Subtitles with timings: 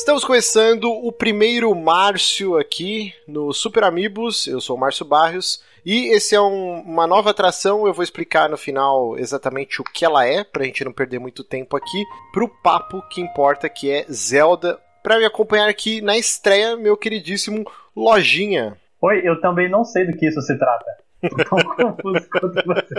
[0.00, 4.46] Estamos começando o primeiro Márcio aqui no Super Amigos.
[4.46, 5.62] Eu sou o Márcio Barrios.
[5.84, 10.02] E esse é um, uma nova atração, eu vou explicar no final exatamente o que
[10.02, 14.06] ela é, pra gente não perder muito tempo aqui, pro papo que importa, que é
[14.10, 14.80] Zelda.
[15.02, 18.78] Pra me acompanhar aqui na estreia, meu queridíssimo Lojinha.
[19.02, 20.96] Oi, eu também não sei do que isso se trata.
[21.20, 22.94] Tão confuso quanto você.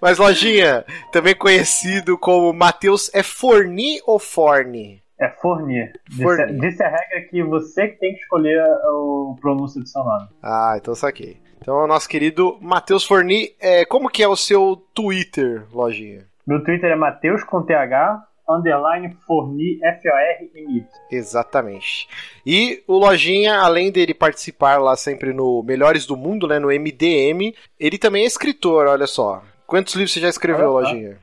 [0.00, 4.99] Mas Lojinha, também conhecido como Matheus, é Forni ou Forne?
[5.20, 5.92] É fornir.
[6.20, 6.46] Fornir.
[6.46, 10.28] Disse, disse a regra que você que tem que escolher o pronúncio do seu nome.
[10.42, 11.38] Ah, então saquei.
[11.60, 16.24] Então, o nosso querido Matheus Forni, é, como que é o seu Twitter, Lojinha?
[16.46, 20.86] Meu Twitter é Mateus com TH, underline Forni, F-O-R-N-Y.
[21.10, 22.08] Exatamente.
[22.46, 27.54] E o Lojinha, além dele participar lá sempre no Melhores do Mundo, né, no MDM,
[27.78, 29.42] ele também é escritor, olha só.
[29.66, 30.88] Quantos livros você já escreveu, Olha.
[30.88, 31.18] Lojinha?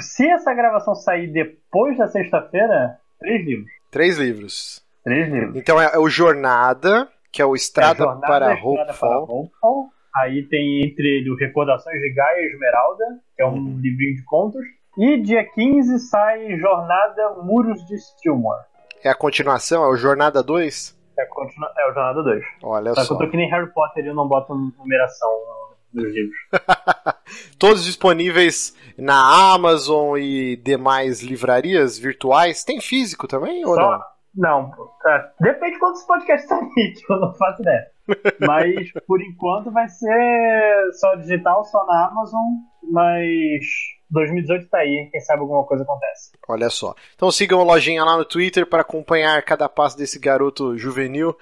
[0.00, 3.70] Se essa gravação sair depois da sexta-feira, três livros.
[3.90, 4.84] Três livros.
[5.04, 5.56] Três livros.
[5.56, 9.90] Então é o Jornada, que é o Estrada, É, Jornada, para Estrada para Hopefall.
[10.16, 13.04] Aí tem entre ele o Recordações de Gaia e Esmeralda,
[13.36, 13.78] que é um Uhum.
[13.80, 14.62] livrinho de contos.
[14.96, 18.64] E dia 15 sai Jornada Muros de Stillmore.
[19.04, 20.96] É a continuação, é o Jornada 2?
[21.16, 22.44] É, continua- é o Jornada 2.
[22.62, 23.14] Olha Só que só.
[23.14, 25.30] eu tô que nem Harry Potter e eu não boto numeração
[25.92, 26.36] nos livros.
[27.58, 32.64] Todos disponíveis na Amazon e demais livrarias virtuais.
[32.64, 33.82] Tem físico também ou não?
[33.82, 34.00] Só,
[34.34, 34.70] não,
[35.02, 35.32] tá.
[35.40, 37.86] depende de quantos podcasts sair, que eu não faço ideia.
[38.40, 42.44] Mas por enquanto vai ser só digital, só na Amazon.
[42.90, 43.64] Mas
[44.10, 46.32] 2018 tá aí, quem sabe alguma coisa acontece.
[46.48, 46.94] Olha só.
[47.14, 51.36] Então sigam a lojinha lá no Twitter para acompanhar cada passo desse garoto juvenil.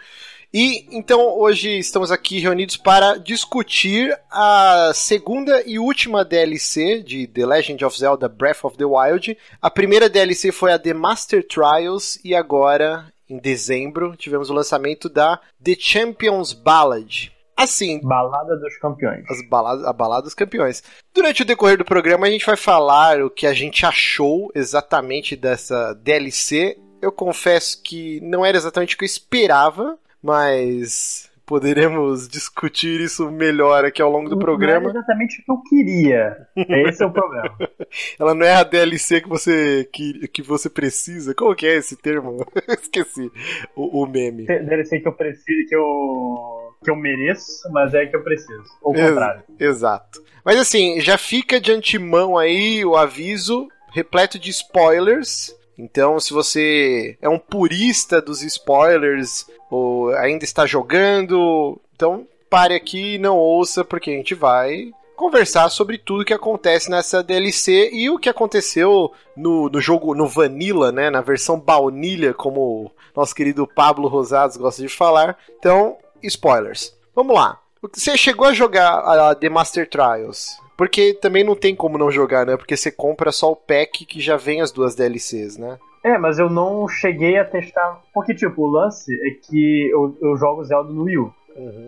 [0.59, 7.45] E então hoje estamos aqui reunidos para discutir a segunda e última DLC de The
[7.45, 9.37] Legend of Zelda Breath of the Wild.
[9.61, 15.11] A primeira DLC foi a The Master Trials e agora, em dezembro, tivemos o lançamento
[15.11, 17.31] da The Champions Ballad.
[17.55, 19.27] Assim, Balada dos Campeões.
[19.31, 20.83] as baladas, a balada dos campeões.
[21.15, 25.37] Durante o decorrer do programa, a gente vai falar o que a gente achou exatamente
[25.37, 26.79] dessa DLC.
[27.03, 33.85] Eu confesso que não era exatamente o que eu esperava, mas poderemos discutir isso melhor
[33.85, 34.89] aqui ao longo do Não programa.
[34.89, 36.37] é exatamente o que eu queria.
[36.57, 37.57] Esse é o problema.
[38.19, 41.33] Ela não é a DLC que você, que, que você precisa.
[41.37, 42.45] Como que é esse termo?
[42.69, 43.31] Esqueci
[43.77, 44.45] o, o meme.
[44.47, 48.65] Ser que eu preciso, que eu, que eu mereço, mas é que eu preciso.
[48.83, 49.43] Ou o Ex- contrário.
[49.61, 50.25] Exato.
[50.45, 55.55] Mas assim, já fica de antemão aí o aviso repleto de spoilers.
[55.79, 63.15] Então, se você é um purista dos spoilers ou ainda está jogando, então pare aqui
[63.15, 68.11] e não ouça, porque a gente vai conversar sobre tudo que acontece nessa DLC e
[68.11, 71.11] o que aconteceu no, no jogo, no Vanilla, né?
[71.11, 75.39] Na versão baunilha, como nosso querido Pablo Rosados gosta de falar.
[75.59, 76.95] Então, spoilers.
[77.15, 77.59] Vamos lá.
[77.93, 80.59] Você chegou a jogar a The Master Trials?
[80.77, 82.57] Porque também não tem como não jogar, né?
[82.57, 85.79] Porque você compra só o pack que já vem as duas DLCs, né?
[86.05, 88.01] É, mas eu não cheguei a testar.
[88.13, 91.35] Porque, tipo, o lance é que eu, eu jogo Zelda no Wii U.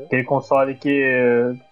[0.07, 0.91] Aquele console que,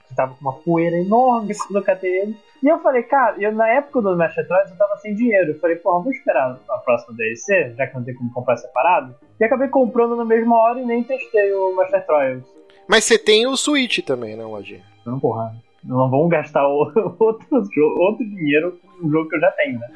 [0.07, 2.37] que tava com uma poeira enorme quando eu catei ele.
[2.63, 5.53] E eu falei, cara, eu, na época do Master Trials eu tava sem dinheiro.
[5.53, 9.15] Eu falei, pô, vou esperar a próxima DLC, já que não tem como comprar separado.
[9.41, 12.45] E acabei comprando na mesma hora e nem testei o Master Trials.
[12.87, 14.85] Mas você tem o Switch também, né, Lojinha?
[15.05, 15.55] Não, porra.
[15.87, 19.89] Não vamos gastar outro, outro dinheiro com um jogo que eu já tenho, né?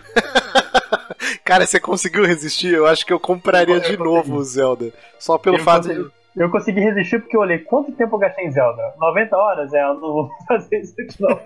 [1.45, 2.73] Cara, você conseguiu resistir?
[2.73, 4.05] Eu acho que eu compraria Eu de consegui.
[4.05, 4.93] novo o Zelda.
[5.19, 6.05] Só pelo Eu fato consegui.
[6.05, 6.21] de.
[6.37, 8.81] Eu consegui resistir porque eu olhei quanto tempo eu gastei em Zelda.
[9.01, 9.75] 90 horas?
[9.75, 11.41] É, eu não vou fazer isso de novo.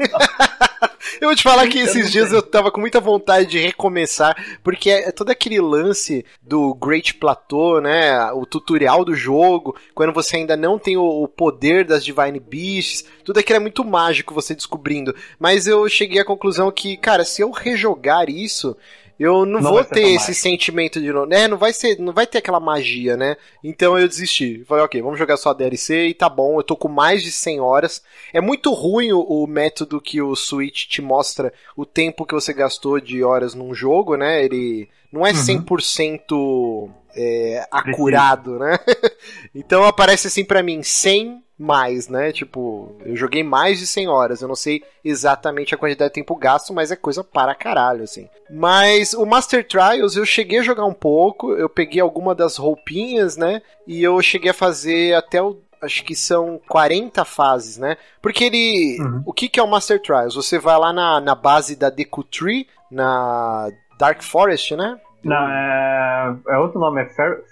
[1.20, 4.90] Eu vou te falar que esses dias eu tava com muita vontade de recomeçar, porque
[4.90, 8.32] é todo aquele lance do Great Plateau, né?
[8.32, 13.05] O tutorial do jogo, quando você ainda não tem o, o poder das Divine Beasts,
[13.25, 15.14] tudo aquilo é muito mágico você descobrindo.
[15.38, 18.76] Mas eu cheguei à conclusão que, cara, se eu rejogar isso.
[19.19, 21.32] Eu não, Não vou ter esse sentimento de novo.
[21.32, 23.37] É, não vai ser, não vai ter aquela magia, né?
[23.62, 24.64] Então eu desisti.
[24.66, 26.58] Falei, ok, vamos jogar só a DLC e tá bom.
[26.58, 28.02] Eu tô com mais de 100 horas.
[28.32, 32.52] É muito ruim o, o método que o Switch te mostra o tempo que você
[32.52, 34.44] gastou de horas num jogo, né?
[34.44, 35.64] Ele não é Uhum.
[35.64, 38.78] 100% é, acurado, né?
[39.55, 42.32] então aparece assim pra mim 100 mais, né?
[42.32, 44.42] Tipo, eu joguei mais de 100 horas.
[44.42, 48.28] Eu não sei exatamente a quantidade de tempo gasto, mas é coisa para caralho, assim.
[48.50, 51.52] Mas o Master Trials eu cheguei a jogar um pouco.
[51.52, 53.62] Eu peguei alguma das roupinhas, né?
[53.86, 55.60] E eu cheguei a fazer até o.
[55.80, 57.96] Acho que são 40 fases, né?
[58.20, 58.96] Porque ele.
[59.00, 59.22] Uhum.
[59.26, 60.34] O que, que é o Master Trials?
[60.34, 63.68] Você vai lá na, na base da Deku Tree, na
[63.98, 64.98] Dark Forest, né?
[65.24, 67.42] Não, é, é outro nome, é Fer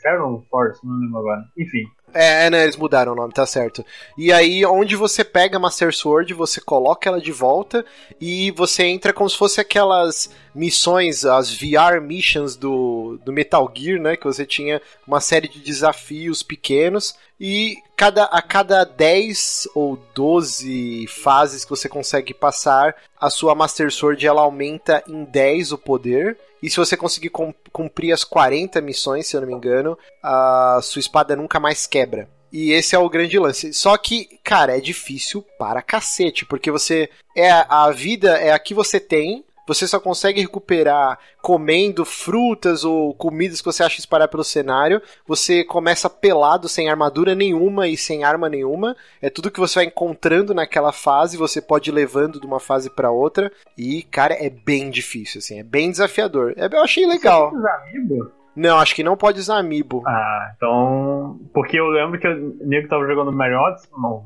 [0.50, 1.42] Force, não lembro agora.
[1.56, 1.84] Enfim.
[2.14, 3.84] É, é, né, eles mudaram o nome, tá certo.
[4.16, 7.84] E aí, onde você pega a Master Sword, você coloca ela de volta
[8.20, 14.00] e você entra como se fosse aquelas missões, as VR missions do, do Metal Gear,
[14.00, 14.16] né?
[14.16, 17.14] Que você tinha uma série de desafios pequenos
[17.44, 23.90] e cada, a cada 10 ou 12 fases que você consegue passar, a sua Master
[23.90, 26.38] Sword ela aumenta em 10 o poder.
[26.62, 27.30] E se você conseguir
[27.72, 32.28] cumprir as 40 missões, se eu não me engano, a sua espada nunca mais quebra.
[32.52, 33.72] E esse é o grande lance.
[33.72, 38.74] Só que, cara, é difícil para cacete, porque você é a vida é a que
[38.74, 44.44] você tem, você só consegue recuperar comendo frutas ou comidas que você acha espalhar pelo
[44.44, 45.00] cenário.
[45.26, 48.96] Você começa pelado, sem armadura nenhuma e sem arma nenhuma.
[49.20, 52.90] É tudo que você vai encontrando naquela fase, você pode ir levando de uma fase
[52.90, 53.50] para outra.
[53.76, 56.54] E, cara, é bem difícil, assim, é bem desafiador.
[56.56, 57.50] É, eu achei legal.
[57.50, 58.32] Você amiibo?
[58.54, 60.02] Não, acho que não pode usar amiibo.
[60.06, 61.40] Ah, então.
[61.54, 64.24] Porque eu lembro que o nego tava jogando Mario Odyssey, não,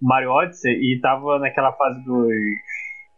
[0.00, 2.28] Mario Odyssey e tava naquela fase dos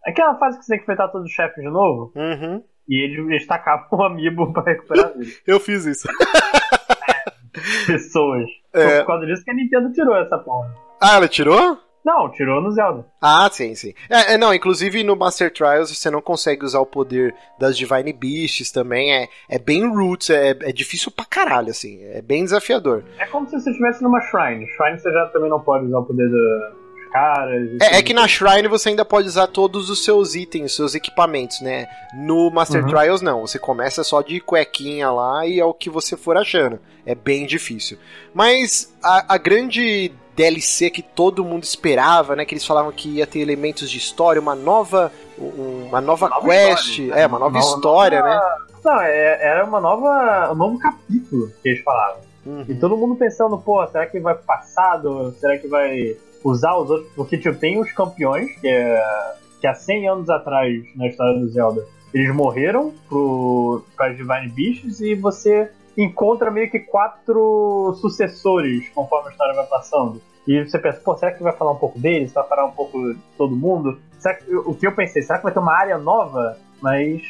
[0.06, 2.12] Aquela fase que você tem que enfrentar todos os chefes de novo.
[2.14, 2.62] Uhum.
[2.88, 5.32] E eles, eles tacavam um amiibo pra recuperar ele.
[5.46, 6.08] Eu fiz isso.
[6.08, 7.30] É,
[7.86, 8.48] pessoas.
[8.72, 9.00] É.
[9.00, 10.72] Por causa disso que a Nintendo tirou essa porra.
[11.00, 11.78] Ah, ela tirou?
[12.04, 13.04] Não, tirou no Zelda.
[13.20, 13.92] Ah, sim, sim.
[14.08, 18.12] É, é, não, inclusive no Master Trials você não consegue usar o poder das Divine
[18.12, 19.12] Beasts também.
[19.12, 22.00] É, é bem roots, é, é difícil pra caralho, assim.
[22.04, 23.02] É bem desafiador.
[23.18, 24.68] É como se você estivesse numa Shrine.
[24.68, 26.72] Shrine você já também não pode usar o poder da,
[27.10, 27.68] caras.
[27.80, 31.60] É, é, que na Shrine você ainda pode usar todos os seus itens, seus equipamentos,
[31.60, 31.86] né?
[32.14, 32.90] No Master uhum.
[32.90, 36.78] Trials não, você começa só de cuequinha lá e é o que você for achando.
[37.04, 37.98] É bem difícil.
[38.34, 42.44] Mas a, a grande DLC que todo mundo esperava, né?
[42.44, 46.48] Que eles falavam que ia ter elementos de história, uma nova, uma nova, uma nova
[46.48, 48.34] quest, história, é, uma nova, nova história, nova...
[48.34, 48.40] né?
[48.84, 52.20] Não, é, era uma nova, um novo capítulo que eles falavam.
[52.46, 52.64] Uhum.
[52.68, 55.34] E todo mundo pensando, pô, será que vai pro passado?
[55.40, 57.12] Será que vai usar os outros.
[57.14, 61.48] Porque, tipo, tem os campeões, que, é, que há 100 anos atrás, na história do
[61.48, 68.88] Zelda, eles morreram pro, para as Divine Beasts e você encontra meio que quatro sucessores
[68.90, 70.20] conforme a história vai passando.
[70.46, 72.32] E você pensa, pô, será que vai falar um pouco deles?
[72.32, 73.98] Vai falar um pouco de todo mundo?
[74.22, 76.56] Que, o que eu pensei, será que vai ter uma área nova?
[76.80, 77.22] Mas,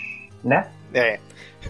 [0.45, 0.69] né?
[0.93, 1.19] É.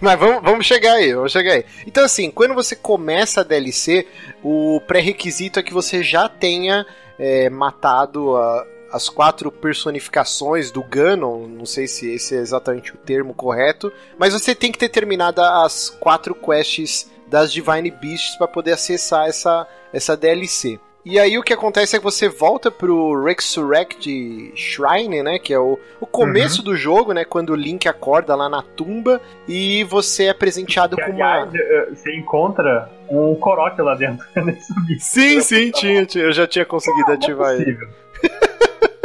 [0.01, 1.65] Mas vamos, vamos chegar aí, vamos chegar aí.
[1.87, 4.07] Então, assim, quando você começa a DLC,
[4.43, 6.85] o pré-requisito é que você já tenha
[7.19, 12.97] é, matado a, as quatro personificações do Ganon, não sei se esse é exatamente o
[12.97, 18.49] termo correto, mas você tem que ter terminado as quatro quests das Divine Beasts para
[18.49, 20.79] poder acessar essa, essa DLC.
[21.09, 25.39] E aí o que acontece é que você volta pro Resurrect Shrine, né?
[25.39, 26.65] Que é o, o começo uhum.
[26.65, 27.25] do jogo, né?
[27.25, 31.95] Quando o Link acorda lá na tumba e você é presenteado que, com aliás, uma.
[31.95, 34.27] Você encontra um Korok lá dentro.
[34.99, 37.79] Sim, sim, tinha, tinha, eu já tinha conseguido ah, ativar é ele.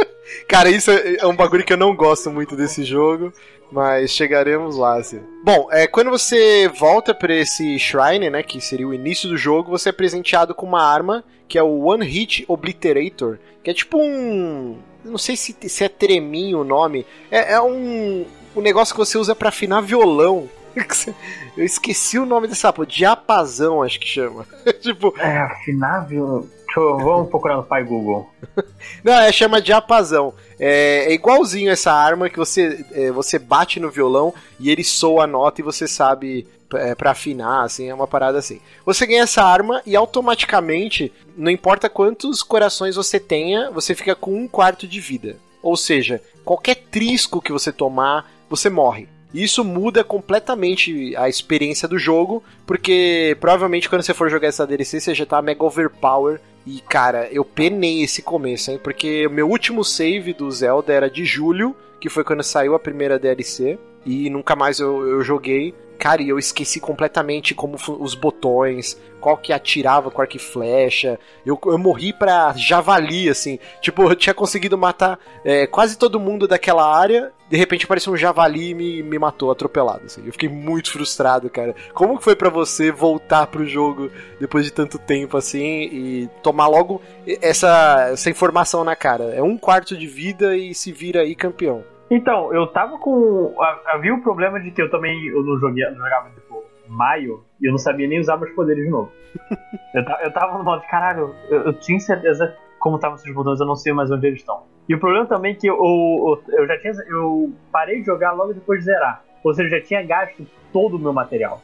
[0.52, 3.32] Cara, isso é, é um bagulho que eu não gosto muito desse jogo.
[3.72, 5.18] Mas chegaremos lá, assim.
[5.42, 9.70] Bom, é, quando você volta para esse Shrine, né, que seria o início do jogo,
[9.70, 13.96] você é presenteado com uma arma que é o One Hit Obliterator, que é tipo
[13.98, 14.76] um...
[15.02, 17.06] Não sei se, se é treminho o nome.
[17.30, 20.50] É, é um, um negócio que você usa para afinar violão.
[21.56, 22.86] Eu esqueci o nome dessa porra.
[22.86, 24.46] Diapasão, acho que chama.
[24.80, 25.14] tipo.
[25.18, 26.46] É, afinar violão.
[26.76, 28.30] Eu, vamos procurar no pai Google.
[29.04, 30.34] Não, é chama diapasão.
[30.58, 35.24] É, é igualzinho essa arma que você, é, você bate no violão e ele soa
[35.24, 38.60] a nota e você sabe é, para afinar, assim, é uma parada assim.
[38.84, 44.34] Você ganha essa arma e automaticamente, não importa quantos corações você tenha, você fica com
[44.34, 45.36] um quarto de vida.
[45.62, 49.08] Ou seja, qualquer trisco que você tomar, você morre.
[49.32, 55.00] Isso muda completamente a experiência do jogo, porque provavelmente quando você for jogar essa DLC,
[55.00, 56.40] você já tá mega overpower.
[56.66, 58.80] E cara, eu penei esse começo, hein?
[58.82, 62.78] Porque o meu último save do Zelda era de julho, que foi quando saiu a
[62.78, 63.78] primeira DLC.
[64.04, 65.74] E nunca mais eu, eu joguei.
[66.02, 71.16] Cara, e eu esqueci completamente como os botões, qual que atirava com arco e flecha.
[71.46, 73.56] Eu, eu morri pra javali, assim.
[73.80, 77.30] Tipo, eu tinha conseguido matar é, quase todo mundo daquela área.
[77.48, 80.06] De repente apareceu um javali e me, me matou, atropelado.
[80.06, 80.26] Assim.
[80.26, 81.72] Eu fiquei muito frustrado, cara.
[81.94, 86.66] Como que foi para você voltar pro jogo depois de tanto tempo, assim, e tomar
[86.66, 87.00] logo
[87.40, 89.32] essa, essa informação na cara?
[89.36, 91.91] É um quarto de vida e se vira aí campeão.
[92.14, 93.54] Então, eu tava com.
[93.86, 97.66] Havia o problema de que eu também eu não, joguei, não jogava tipo maio e
[97.66, 99.10] eu não sabia nem usar meus poderes de novo.
[99.94, 103.58] eu, eu tava no modo de caralho, eu, eu tinha certeza como estavam esses botões,
[103.60, 104.64] eu não sei mais onde eles estão.
[104.86, 106.92] E o problema também é que eu, eu, eu já tinha.
[107.08, 109.24] Eu parei de jogar logo depois de zerar.
[109.42, 111.62] Ou seja, eu já tinha gasto todo o meu material.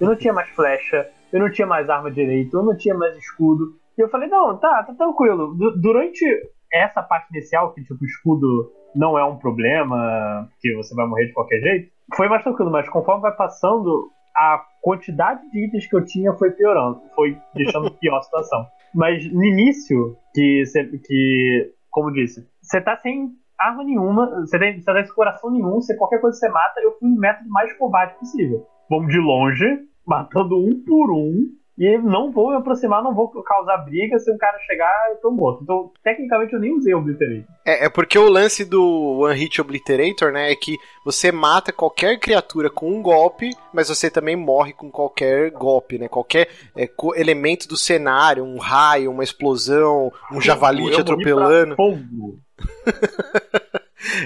[0.00, 3.14] Eu não tinha mais flecha, eu não tinha mais arma direito, eu não tinha mais
[3.18, 3.74] escudo.
[3.98, 5.54] E eu falei, não, tá, tá tranquilo.
[5.76, 6.24] durante
[6.72, 11.26] essa parte inicial, que tipo, o escudo não é um problema, que você vai morrer
[11.26, 15.94] de qualquer jeito, foi mais tranquilo, mas conforme vai passando, a quantidade de itens que
[15.94, 18.66] eu tinha foi piorando, foi deixando pior a situação.
[18.94, 20.64] Mas no início, que,
[21.06, 25.74] que como disse, você tá sem arma nenhuma, você, tem, você tá sem coração nenhum,
[25.74, 28.66] você, qualquer coisa você mata, eu fui no método mais covarde possível.
[28.88, 29.66] Vamos de longe,
[30.06, 31.46] matando um por um,
[31.80, 34.18] e não vou me aproximar, não vou causar briga.
[34.18, 35.62] Se um cara chegar, eu tô morto.
[35.62, 37.46] Então, tecnicamente, eu nem usei o Obliterator.
[37.64, 42.20] É, é porque o lance do One Hit Obliterator, né, é que você mata qualquer
[42.20, 46.06] criatura com um golpe, mas você também morre com qualquer golpe, né?
[46.06, 51.76] Qualquer é, elemento do cenário, um raio, uma explosão, um javali te atropelando.
[51.76, 52.38] Fogo.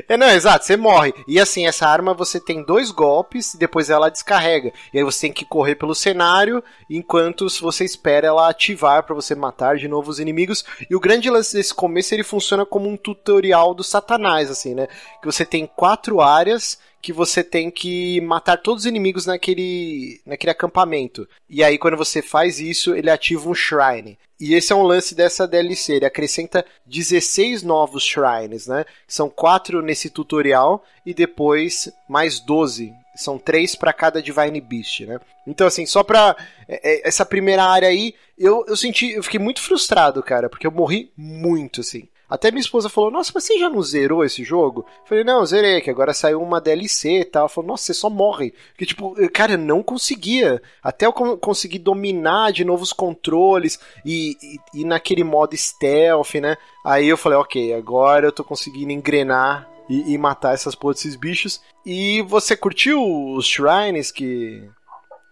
[0.08, 1.12] É, não, exato, você morre.
[1.26, 4.72] E assim, essa arma você tem dois golpes e depois ela descarrega.
[4.92, 9.34] E aí você tem que correr pelo cenário enquanto você espera ela ativar para você
[9.34, 10.64] matar de novo os inimigos.
[10.88, 14.88] E o grande lance desse começo ele funciona como um tutorial do Satanás, assim, né?
[15.20, 20.52] Que você tem quatro áreas que você tem que matar todos os inimigos naquele, naquele
[20.52, 21.28] acampamento.
[21.50, 24.18] E aí, quando você faz isso, ele ativa um shrine.
[24.40, 25.96] E esse é um lance dessa DLC.
[25.96, 28.86] Ele acrescenta 16 novos shrines, né?
[29.06, 32.90] São quatro nesse tutorial e depois mais 12.
[33.14, 35.20] São três para cada Divine Beast, né?
[35.46, 36.34] Então, assim, só pra
[36.66, 40.66] é, é, essa primeira área aí, eu, eu senti, eu fiquei muito frustrado, cara, porque
[40.66, 42.08] eu morri muito, assim.
[42.34, 44.84] Até minha esposa falou: Nossa, mas você já não zerou esse jogo?
[44.88, 47.42] Eu falei: Não, zerei, que agora saiu uma DLC e tal.
[47.42, 48.52] Ela falou: Nossa, você só morre.
[48.70, 50.60] Porque, tipo, cara, eu não conseguia.
[50.82, 56.56] Até eu conseguir dominar de novo os controles e, e, e naquele modo stealth, né?
[56.84, 61.14] Aí eu falei: Ok, agora eu tô conseguindo engrenar e, e matar essas porra desses
[61.14, 61.60] bichos.
[61.86, 64.68] E você curtiu os shrines que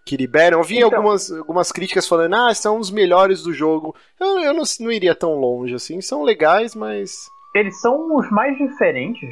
[0.05, 0.59] que liberam.
[0.59, 3.95] Eu vi então, algumas, algumas críticas falando, ah, são os melhores do jogo.
[4.19, 6.01] Eu, eu não, não iria tão longe assim.
[6.01, 7.11] São legais, mas.
[7.55, 9.29] Eles são os mais diferentes.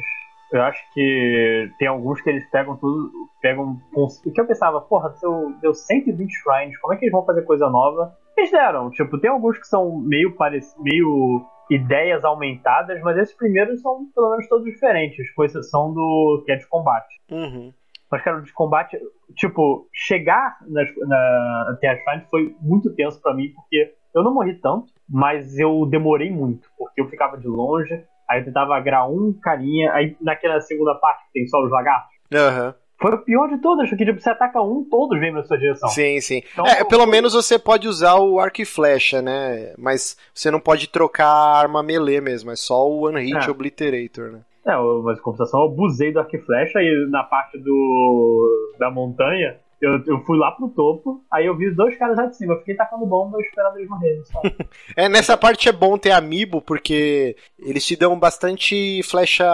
[0.52, 3.10] Eu acho que tem alguns que eles pegam tudo.
[3.40, 3.78] Pegam.
[3.94, 7.24] O que eu pensava, porra, se eu deu 120 shrines, como é que eles vão
[7.24, 8.14] fazer coisa nova?
[8.36, 13.80] Eles deram, tipo, tem alguns que são meio parecidos, meio ideias aumentadas, mas esses primeiros
[13.80, 17.14] são pelo menos todos diferentes, com exceção do que é de combate.
[17.30, 17.72] Uhum.
[18.12, 18.98] Mas, cara, de combate,
[19.34, 24.34] tipo, chegar nas, na, até a Shrine foi muito tenso para mim, porque eu não
[24.34, 29.08] morri tanto, mas eu demorei muito, porque eu ficava de longe, aí eu tentava agrar
[29.08, 32.14] um carinha, aí naquela segunda parte que tem só os lagartos.
[32.30, 32.74] Uhum.
[33.00, 35.88] Foi o pior de todas, porque tipo, você ataca um, todos vêm na sua direção.
[35.88, 36.42] Sim, sim.
[36.52, 39.72] Então, é, pelo menos você pode usar o arco e flecha, né?
[39.78, 43.50] Mas você não pode trocar a arma melee mesmo, é só o One Hit é.
[43.50, 44.40] Obliterator, né?
[44.64, 49.58] É, mas compensação eu abusei do arco e flecha e na parte do da montanha
[49.82, 52.58] eu, eu fui lá pro topo, aí eu vi dois caras lá de cima, eu
[52.60, 54.22] fiquei tacando bomba esperando eles morrerem.
[54.96, 59.44] é, nessa parte é bom ter amiibo, porque eles te dão bastante flecha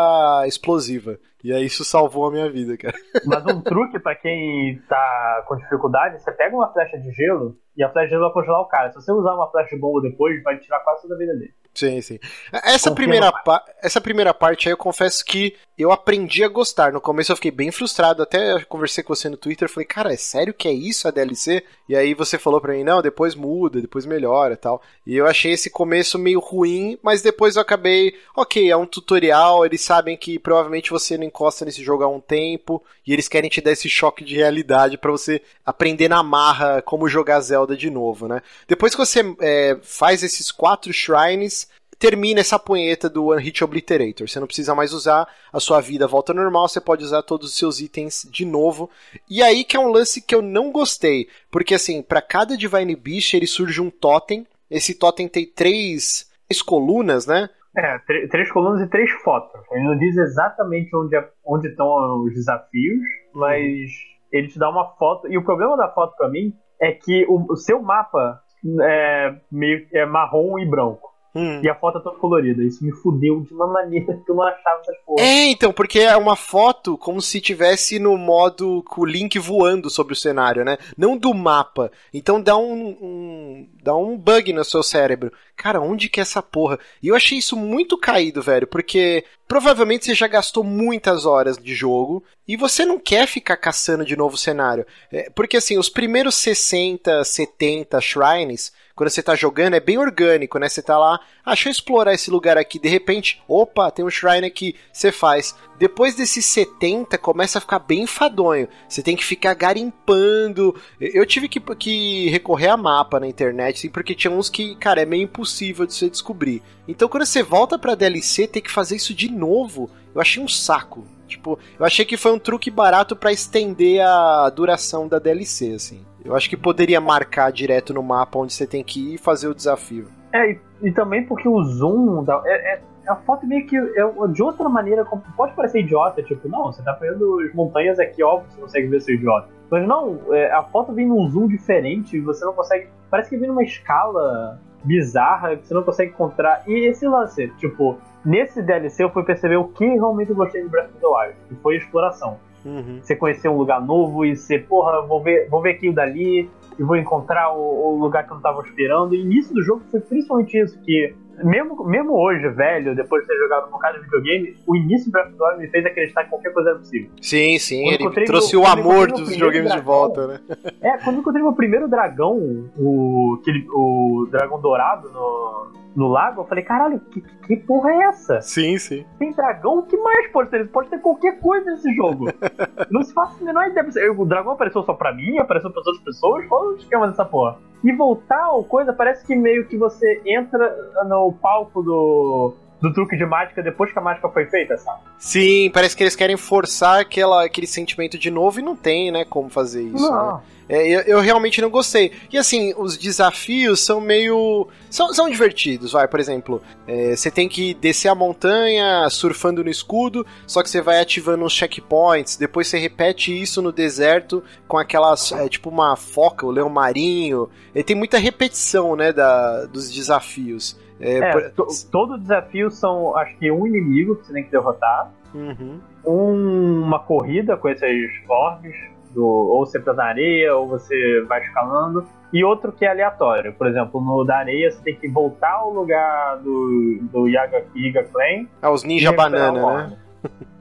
[0.47, 1.19] explosiva.
[1.43, 2.95] E aí isso salvou a minha vida, cara.
[3.25, 7.83] Mas um truque para quem tá com dificuldade, você pega uma flecha de gelo e
[7.83, 8.91] a flecha de gelo vai congelar o cara.
[8.91, 11.55] Se você usar uma flecha de bomba depois, vai tirar quase toda a vida dele.
[11.79, 12.19] Sim, sim.
[12.65, 13.33] Essa primeira,
[13.81, 16.93] essa primeira parte aí eu confesso que eu aprendi a gostar.
[16.93, 20.17] No começo eu fiquei bem frustrado, até conversei com você no Twitter, falei, cara, é
[20.17, 21.63] sério que é isso a DLC?
[21.89, 24.83] E aí você falou pra mim, não, depois muda, depois melhora e tal.
[25.07, 29.65] E eu achei esse começo meio ruim, mas depois eu acabei, ok, é um tutorial,
[29.65, 33.49] eles sabem que provavelmente você não encosta nesse jogo há um tempo, e eles querem
[33.49, 37.89] te dar esse choque de realidade para você aprender na marra como jogar Zelda de
[37.89, 38.43] novo, né?
[38.67, 41.68] Depois que você é, faz esses quatro shrines,
[41.99, 44.29] termina essa punheta do One Hit Obliterator.
[44.29, 47.57] Você não precisa mais usar, a sua vida volta normal, você pode usar todos os
[47.57, 48.89] seus itens de novo.
[49.29, 52.95] E aí que é um lance que eu não gostei, porque assim, para cada Divine
[52.95, 54.47] Beast ele surge um totem.
[54.71, 57.49] Esse totem tem três, três colunas, né?
[57.77, 59.61] É, três colunas e três fotos.
[59.71, 63.01] Ele não diz exatamente onde, é, onde estão os desafios,
[63.35, 63.89] mas uhum.
[64.33, 65.29] ele te dá uma foto.
[65.29, 68.43] E o problema da foto para mim é que o, o seu mapa
[68.83, 71.09] é meio é marrom e branco.
[71.39, 71.61] Hum.
[71.63, 72.65] E a foto é toda colorida.
[72.65, 75.23] Isso me fudeu de uma maneira que eu não achava essas porra.
[75.23, 79.89] É, então, porque é uma foto como se tivesse no modo com o Link voando
[79.89, 80.77] sobre o cenário, né?
[80.97, 81.93] Não do mapa.
[82.13, 85.33] Então dá um, um, dá um bug no seu cérebro.
[85.57, 86.79] cara, onde que é essa porra?
[87.03, 91.75] E eu achei isso muito caído, velho, porque provavelmente você já gastou muitas horas de
[91.75, 94.87] jogo e você não quer ficar caçando de novo cenário.
[95.11, 100.59] É, porque assim, os primeiros 60, 70 shrines quando você tá jogando, é bem orgânico,
[100.59, 100.69] né?
[100.69, 102.81] Você tá lá, ah, deixa eu explorar esse lugar aqui.
[102.81, 105.55] De repente, opa, tem um shrine aqui, você faz.
[105.79, 108.69] Depois desses 70, começa a ficar bem enfadonho.
[108.89, 110.75] Você tem que ficar garimpando.
[111.01, 115.03] Eu tive que, que recorrer a mapa na internet, assim, porque tinha uns que, cara,
[115.03, 116.63] é meio impossível de você descobrir.
[116.87, 119.89] Então, quando você volta pra DLC, tem que fazer isso de novo.
[120.15, 121.05] Eu achei um saco.
[121.27, 126.05] Tipo, eu achei que foi um truque barato para estender a duração da DLC, assim.
[126.25, 129.49] Eu acho que poderia marcar direto no mapa onde você tem que ir e fazer
[129.49, 130.09] o desafio.
[130.33, 134.29] É, e, e também porque o zoom da, é, é, a foto meio que é,
[134.33, 135.05] de outra maneira
[135.37, 139.01] pode parecer idiota, tipo, não, você tá vendo as montanhas aqui, óbvio, você consegue ver
[139.01, 139.49] seu idiota.
[139.71, 142.89] Mas não, é, a foto vem num zoom diferente, e você não consegue.
[143.11, 146.63] Parece que vem numa escala bizarra que você não consegue encontrar.
[146.67, 150.69] E esse lance, tipo, nesse DLC eu fui perceber o que realmente eu gostei de
[150.69, 152.37] Breath of the Wild, que foi a exploração.
[152.65, 152.99] Uhum.
[153.03, 156.83] Você conhecer um lugar novo e você, porra, vou ver, vou ver aquilo dali e
[156.83, 159.15] vou encontrar o, o lugar que eu não estava esperando.
[159.15, 163.29] E o início do jogo foi principalmente isso, que mesmo, mesmo hoje, velho, depois de
[163.29, 165.87] ter jogado um bocado de videogame, o início do Breath of the Wild me fez
[165.87, 167.11] acreditar que qualquer coisa era possível.
[167.21, 170.41] Sim, sim, ele trouxe meu, o amor dos videogames de volta, né?
[170.81, 172.37] É, quando eu encontrei meu primeiro dragão,
[172.77, 177.99] o, aquele, o dragão dourado no, no lago, eu falei, caralho, que, que porra é
[178.05, 178.41] essa?
[178.41, 179.05] Sim, sim.
[179.19, 179.79] Tem dragão?
[179.79, 180.69] O que mais pode ter?
[180.69, 182.27] Pode ter qualquer coisa nesse jogo.
[182.91, 184.13] não se faz a menor ideia.
[184.13, 186.47] O dragão apareceu só pra mim, apareceu pra outras pessoas?
[186.47, 187.59] Qual é o esquema dessa porra?
[187.85, 193.17] E voltar ao coisa, parece que meio que você entra no palco do do truque
[193.17, 195.01] de mágica depois que a mágica foi feita, sabe?
[195.19, 199.25] Sim, parece que eles querem forçar aquela, aquele sentimento de novo e não tem, né,
[199.25, 200.09] como fazer isso.
[200.09, 200.37] Não.
[200.37, 200.43] Né?
[200.69, 202.13] É, eu, eu, realmente não gostei.
[202.31, 204.69] E assim, os desafios são meio.
[204.91, 206.07] São, são divertidos, vai.
[206.07, 210.83] Por exemplo, é, você tem que descer a montanha surfando no escudo, só que você
[210.83, 212.37] vai ativando uns checkpoints.
[212.37, 215.33] Depois você repete isso no deserto com aquelas.
[215.33, 217.49] É, tipo uma foca, o leão marinho.
[217.75, 220.79] E tem muita repetição, né, da, dos desafios.
[221.01, 221.71] É, é por...
[221.91, 225.13] todo desafio são, acho que, um inimigo que você tem que derrotar.
[225.33, 225.81] Uhum.
[226.05, 228.75] Um, uma corrida com esses orbes
[229.13, 232.07] do, ou você tá na areia, ou você vai escalando.
[232.33, 233.53] E outro que é aleatório.
[233.55, 238.05] Por exemplo, no da areia você tem que voltar ao lugar do, do Yaga, Yiga
[238.05, 238.47] Clan.
[238.61, 239.99] Ah, os Ninja Banana, né?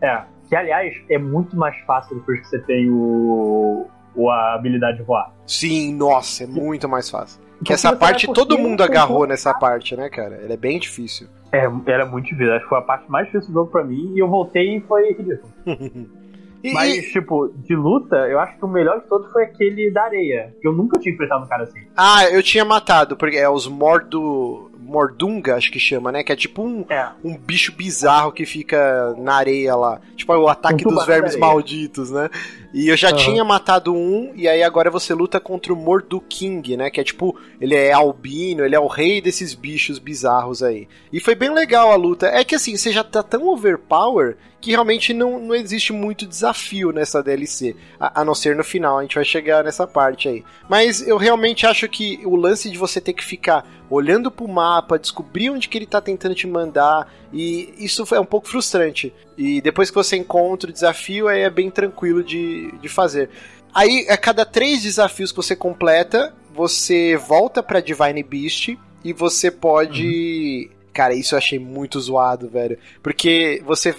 [0.01, 0.21] É.
[0.47, 5.03] Que, aliás, é muito mais fácil depois que você tem o, o a habilidade de
[5.03, 5.33] voar.
[5.45, 7.41] Sim, nossa, é muito mais fácil.
[7.65, 10.35] Que essa parte todo mundo agarrou nessa parte, né, cara?
[10.35, 11.27] Ela é bem difícil.
[11.51, 12.53] É, era muito difícil.
[12.53, 14.13] Acho que foi a parte mais difícil do jogo pra mim.
[14.15, 15.51] E eu voltei e foi ridículo.
[16.63, 17.11] E, Mas, e...
[17.11, 20.55] tipo, de luta, eu acho que o melhor de todos foi aquele da areia.
[20.61, 21.79] Que eu nunca tinha enfrentado um cara assim.
[21.95, 24.71] Ah, eu tinha matado, porque é os Mordo.
[24.79, 26.23] Mordunga, acho que chama, né?
[26.23, 27.09] Que é tipo um, é.
[27.21, 29.99] um bicho bizarro que fica na areia lá.
[30.15, 32.29] Tipo o ataque um dos vermes malditos, né?
[32.73, 33.15] E eu já uhum.
[33.15, 36.89] tinha matado um, e aí agora você luta contra o Mordu King, né?
[36.89, 40.87] Que é tipo, ele é albino, ele é o rei desses bichos bizarros aí.
[41.11, 42.27] E foi bem legal a luta.
[42.27, 46.91] É que assim, você já tá tão overpower que realmente não, não existe muito desafio
[46.91, 47.75] nessa DLC.
[47.99, 50.43] A, a, não ser no final, a gente vai chegar nessa parte aí.
[50.67, 54.99] Mas eu realmente acho que o lance de você ter que ficar olhando pro mapa,
[54.99, 59.13] descobrir onde que ele tá tentando te mandar, e isso é um pouco frustrante.
[59.37, 63.29] E depois que você encontra o desafio, aí é bem tranquilo de, de fazer.
[63.73, 69.51] Aí, a cada três desafios que você completa, você volta pra Divine Beast e você
[69.51, 70.69] pode.
[70.71, 70.77] Uhum.
[70.93, 72.77] Cara, isso eu achei muito zoado, velho.
[73.03, 73.95] Porque você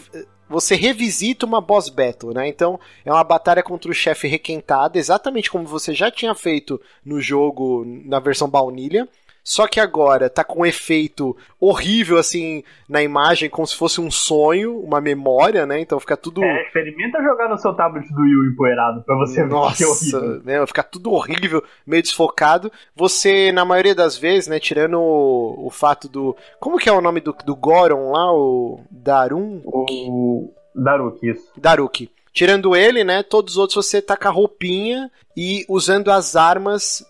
[0.49, 2.49] você revisita uma boss battle, né?
[2.49, 7.21] Então é uma batalha contra o chefe requentado, exatamente como você já tinha feito no
[7.21, 9.07] jogo na versão baunilha.
[9.49, 14.11] Só que agora tá com um efeito horrível, assim, na imagem, como se fosse um
[14.11, 15.81] sonho, uma memória, né?
[15.81, 16.45] Então fica tudo.
[16.45, 19.87] É, experimenta jogar no seu tablet do Wii empoeirado pra você Nossa, ver que é
[19.87, 20.43] horrível.
[20.45, 20.67] Né?
[20.67, 22.71] Fica tudo horrível, meio desfocado.
[22.95, 26.37] Você, na maioria das vezes, né, tirando o, o fato do.
[26.61, 28.31] Como que é o nome do, do Goron lá?
[28.31, 29.63] O Darun?
[29.65, 30.53] O.
[30.75, 31.51] Daruki, isso.
[31.57, 32.13] Daruki.
[32.35, 33.23] Tirando ele, né?
[33.23, 37.03] Todos os outros você tá com a roupinha e usando as armas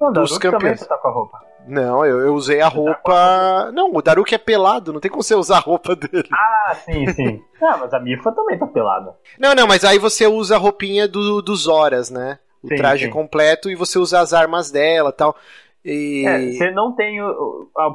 [0.00, 0.62] não, dos Daruki campeões.
[0.62, 1.45] Também você tá com a roupa.
[1.66, 3.70] Não, eu, eu usei a roupa.
[3.72, 6.28] Não, o Daruki é pelado, não tem como você usar a roupa dele.
[6.32, 7.42] Ah, sim, sim.
[7.62, 9.14] ah, mas a Mifa também tá pelada.
[9.38, 12.38] Não, não, mas aí você usa a roupinha do, dos Horas, né?
[12.62, 13.10] O sim, traje sim.
[13.10, 15.36] completo e você usa as armas dela tal.
[15.84, 16.26] E...
[16.26, 17.18] É, você não tem,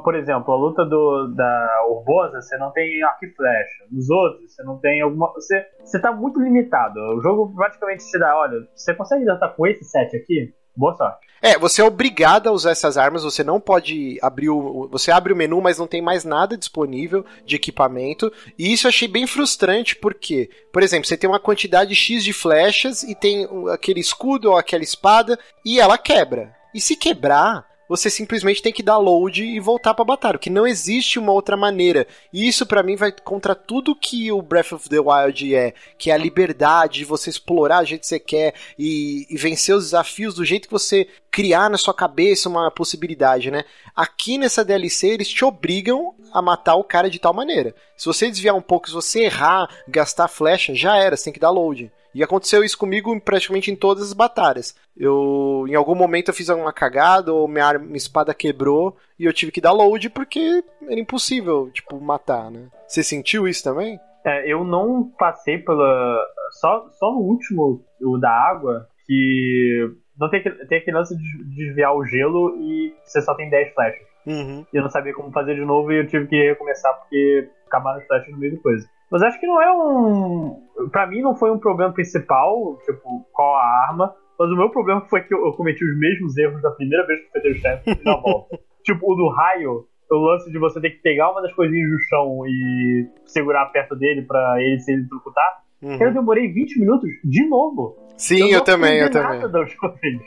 [0.02, 3.84] por exemplo, a luta do, da Urbosa, você não tem arco e flecha.
[3.90, 5.30] Nos outros, você não tem alguma.
[5.34, 6.98] Você, você tá muito limitado.
[7.14, 10.54] O jogo praticamente te dá, olha, você consegue lutar com esse set aqui?
[10.76, 11.32] Boa sorte.
[11.40, 14.88] É, você é obrigado a usar essas armas, você não pode abrir o.
[14.92, 18.32] Você abre o menu, mas não tem mais nada disponível de equipamento.
[18.56, 22.32] E isso eu achei bem frustrante, porque, por exemplo, você tem uma quantidade X de
[22.32, 26.54] flechas e tem aquele escudo ou aquela espada e ela quebra.
[26.72, 30.66] E se quebrar, você simplesmente tem que dar load e voltar pra batalha, que não
[30.66, 32.06] existe uma outra maneira.
[32.32, 36.10] E isso para mim vai contra tudo que o Breath of the Wild é, que
[36.10, 39.84] é a liberdade de você explorar do jeito que você quer e, e vencer os
[39.84, 43.62] desafios do jeito que você criar na sua cabeça uma possibilidade, né?
[43.94, 47.74] Aqui nessa DLC eles te obrigam a matar o cara de tal maneira.
[47.94, 51.40] Se você desviar um pouco, se você errar, gastar flecha, já era, você tem que
[51.40, 51.92] dar load.
[52.14, 54.76] E aconteceu isso comigo praticamente em todas as batalhas.
[54.96, 59.32] Eu, em algum momento, eu fiz uma cagada ou minha, minha espada quebrou e eu
[59.32, 62.68] tive que dar load porque era impossível, tipo, matar, né?
[62.86, 63.98] Você sentiu isso também?
[64.24, 66.18] É, eu não passei pela.
[66.60, 71.96] Só, só no último, o da água, que não tem, tem aquele lance de desviar
[71.96, 74.06] o gelo e você só tem 10 flechas.
[74.26, 74.64] Uhum.
[74.72, 77.98] E eu não sabia como fazer de novo e eu tive que recomeçar porque acabaram
[77.98, 78.88] as flechas no meio da coisa.
[79.12, 80.88] Mas acho que não é um.
[80.90, 84.14] Pra mim, não foi um problema principal, tipo, qual a arma.
[84.38, 87.38] Mas o meu problema foi que eu, cometi os mesmos erros da primeira vez que
[87.38, 88.58] eu fui o chefe na volta.
[88.82, 91.98] tipo, o do raio, o lance de você ter que pegar uma das coisinhas do
[92.08, 95.62] chão e segurar perto dele pra ele se eletrocutar.
[95.82, 96.02] Uhum.
[96.02, 97.98] Eu demorei 20 minutos de novo.
[98.16, 99.42] Sim, eu, eu também, eu também.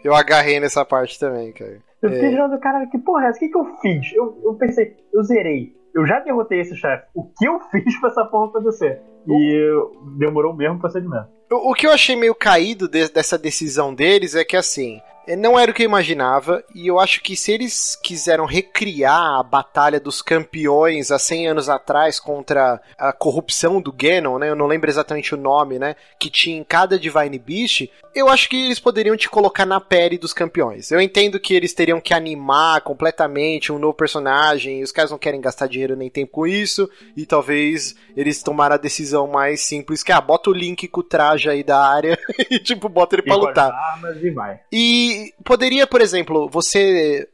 [0.03, 1.79] Eu agarrei nessa parte também, cara.
[2.03, 2.31] Eu fiquei é.
[2.31, 3.37] jogando, caralho, que porra é essa?
[3.37, 4.13] O que, que eu fiz?
[4.13, 7.05] Eu, eu pensei, eu zerei eu já derrotei esse chefe.
[7.15, 9.01] O que eu fiz pra essa porra acontecer?
[9.27, 9.71] E
[10.19, 11.29] demorou o mesmo procedimento.
[11.49, 14.99] O, que eu achei meio caído de, dessa decisão deles é que assim.
[15.27, 19.39] É, não era o que eu imaginava, e eu acho que se eles quiseram recriar
[19.39, 24.49] a batalha dos campeões há 100 anos atrás contra a corrupção do Ganon, né?
[24.49, 25.95] Eu não lembro exatamente o nome, né?
[26.19, 30.17] Que tinha em cada Divine Beast, eu acho que eles poderiam te colocar na pele
[30.17, 30.91] dos campeões.
[30.91, 35.17] Eu entendo que eles teriam que animar completamente um novo personagem, e os caras não
[35.17, 40.03] querem gastar dinheiro nem tempo com isso, e talvez eles tomaram a decisão mais simples,
[40.03, 42.17] que ah, bota o Link com o traje aí da área
[42.49, 43.71] e tipo, bota ele pra lutar.
[43.71, 44.59] Armas e vai.
[44.71, 47.27] E poderia, por exemplo, você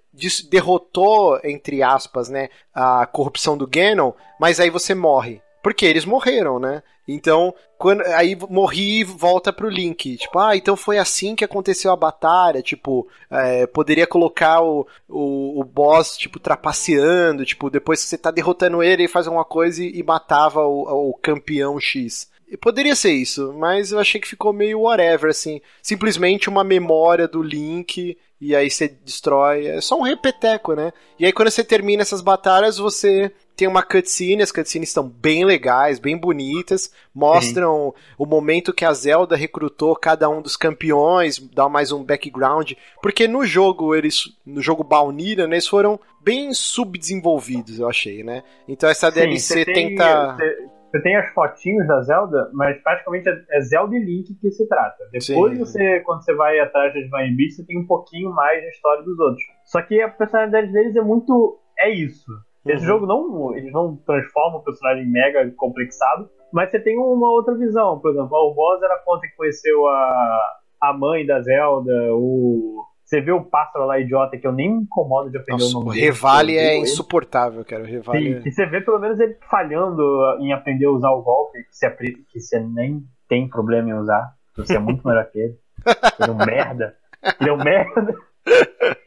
[0.50, 5.42] derrotou, entre aspas, né, a corrupção do Ganon, mas aí você morre.
[5.64, 6.82] Porque eles morreram, né?
[7.08, 10.18] Então, quando, aí morri e volta pro Link.
[10.18, 12.62] Tipo, ah, então foi assim que aconteceu a batalha.
[12.64, 17.46] Tipo, é, poderia colocar o, o, o, boss, tipo, trapaceando.
[17.46, 21.10] Tipo, depois que você tá derrotando ele, ele faz alguma coisa e, e matava o,
[21.10, 22.31] o campeão X.
[22.58, 25.62] Poderia ser isso, mas eu achei que ficou meio whatever, assim.
[25.82, 29.68] Simplesmente uma memória do Link e aí você destrói.
[29.68, 30.92] É só um repeteco, né?
[31.20, 35.46] E aí quando você termina essas batalhas, você tem uma cutscene, as cutscenes estão bem
[35.46, 37.94] legais, bem bonitas, mostram uhum.
[38.18, 42.72] o momento que a Zelda recrutou cada um dos campeões, dá mais um background,
[43.04, 48.44] porque no jogo eles, no jogo Baunilha, né, eles foram bem subdesenvolvidos, eu achei, né?
[48.68, 53.34] Então essa Sim, DLC tem, tenta você tem as fotinhos da Zelda, mas praticamente é,
[53.52, 54.98] é Zelda e Link que se trata.
[55.12, 58.62] Depois, sim, você, quando você vai atrás das Divine Beast, você tem um pouquinho mais
[58.62, 59.44] da história dos outros.
[59.66, 61.60] Só que a personalidade deles é muito.
[61.80, 62.32] É isso.
[62.66, 62.88] Esse uhum.
[62.88, 63.56] jogo não.
[63.56, 68.00] Eles não transformam o personagem mega complexado, mas você tem uma outra visão.
[68.00, 70.40] Por exemplo, o Boss era conta que conheceu a,
[70.82, 74.84] a mãe da Zelda, o você vê o pássaro lá idiota que eu nem me
[74.84, 76.02] incomodo de aprender Nossa, o nome dele.
[76.02, 77.84] O Revale é insuportável, cara.
[77.84, 78.48] O Revale Sim, é...
[78.48, 80.02] e você vê pelo menos ele falhando
[80.40, 84.34] em aprender a usar o golpe, que você, que você nem tem problema em usar.
[84.56, 85.58] Você é muito melhor que ele.
[86.20, 86.96] Ele é um merda.
[87.40, 88.16] Ele é um merda.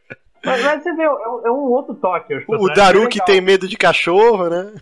[0.44, 2.34] Mas, mas você vê, é um, é um outro toque.
[2.46, 4.74] O Daru que tem medo de cachorro, né?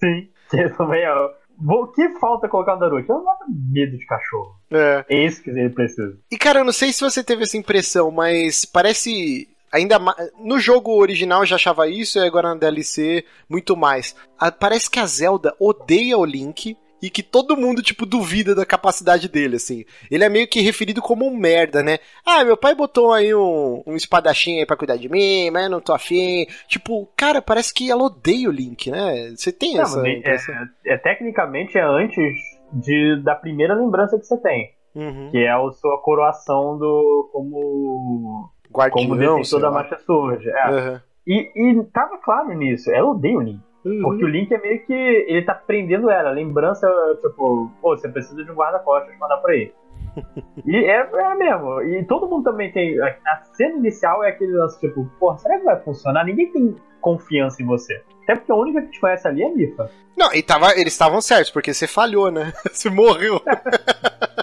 [0.00, 0.30] Sim,
[0.78, 1.12] também é
[1.58, 3.12] o que falta colocar o Naruto?
[3.12, 4.54] Eu não medo de cachorro.
[4.70, 5.04] É.
[5.08, 6.18] É isso que ele precisa.
[6.30, 10.16] E cara, eu não sei se você teve essa impressão, mas parece ainda mais.
[10.38, 14.14] No jogo original eu já achava isso, e agora na DLC, muito mais.
[14.58, 19.28] Parece que a Zelda odeia o Link e que todo mundo, tipo, duvida da capacidade
[19.28, 19.84] dele, assim.
[20.10, 21.98] Ele é meio que referido como um merda, né?
[22.24, 25.70] Ah, meu pai botou aí um, um espadachim aí pra cuidar de mim, mas eu
[25.70, 26.46] não tô afim.
[26.66, 29.34] Tipo, cara, parece que ela odeia o Link, né?
[29.36, 30.02] Você tem não, essa.
[30.06, 32.40] É, é, tecnicamente é antes
[32.72, 34.72] de, da primeira lembrança que você tem.
[34.94, 35.28] Uhum.
[35.30, 37.28] Que é a sua coroação do.
[37.32, 38.50] como.
[38.72, 40.48] Guardião, como defensor da marcha surge.
[40.48, 40.70] É.
[40.70, 41.00] Uhum.
[41.26, 42.90] E, e tava claro nisso.
[42.90, 43.60] Ela odeia o Link.
[43.84, 44.02] Uhum.
[44.02, 44.92] Porque o Link é meio que.
[44.92, 46.30] Ele tá prendendo ela.
[46.30, 46.88] Lembrança,
[47.20, 49.72] tipo, pô, você precisa de um guarda-costas mandar por aí.
[50.64, 51.82] e é, é mesmo.
[51.82, 52.98] E todo mundo também tem.
[53.00, 56.24] A cena inicial é aquele lance, tipo, pô, será que vai funcionar?
[56.24, 58.02] Ninguém tem confiança em você.
[58.22, 59.90] Até porque a única que te conhece ali é a Mifa.
[60.16, 62.52] Não, e tava, eles estavam certos, porque você falhou, né?
[62.72, 63.40] Você morreu.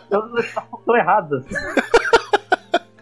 [0.10, 1.46] Todos estavam errados.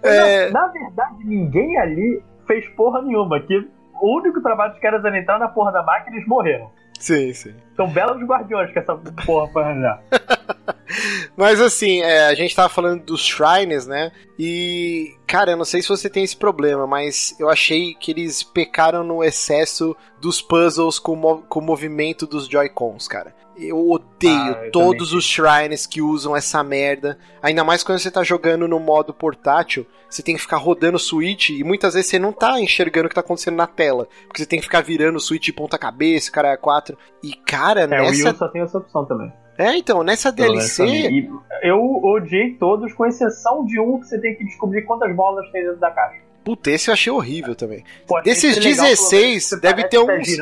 [0.02, 0.50] É...
[0.52, 3.40] Na verdade, ninguém ali fez porra nenhuma.
[3.42, 3.68] Que
[4.02, 6.72] o único trabalho dos caras era entrar na porra da máquina e eles morreram.
[7.00, 7.56] Sim, sim.
[7.76, 10.02] São belos guardiões que essa porra foi arranjar.
[11.38, 14.12] Mas assim, é, a gente tava falando dos shrines, né?
[14.38, 18.44] E, cara, eu não sei se você tem esse problema, mas eu achei que eles
[18.44, 23.34] pecaram no excesso dos puzzles com, o com o movimento dos Joy-Cons, cara.
[23.60, 27.18] Eu odeio ah, eu todos os shrines que usam essa merda.
[27.42, 31.00] Ainda mais quando você tá jogando no modo portátil, você tem que ficar rodando o
[31.00, 34.08] Switch e muitas vezes você não tá enxergando o que tá acontecendo na tela.
[34.28, 36.98] Porque você tem que ficar virando o Switch de ponta cabeça, cara é 4.
[37.24, 38.24] E cara, é, nessa.
[38.24, 39.32] O Wii só tem essa opção também.
[39.58, 41.28] É, então, nessa DLC.
[41.62, 45.64] eu odiei todos, com exceção de um que você tem que descobrir quantas bolas tem
[45.64, 46.22] dentro da caixa.
[46.46, 47.84] Puta, esse eu achei horrível também.
[48.08, 50.38] Pô, Desses 16, deve ter tá uns.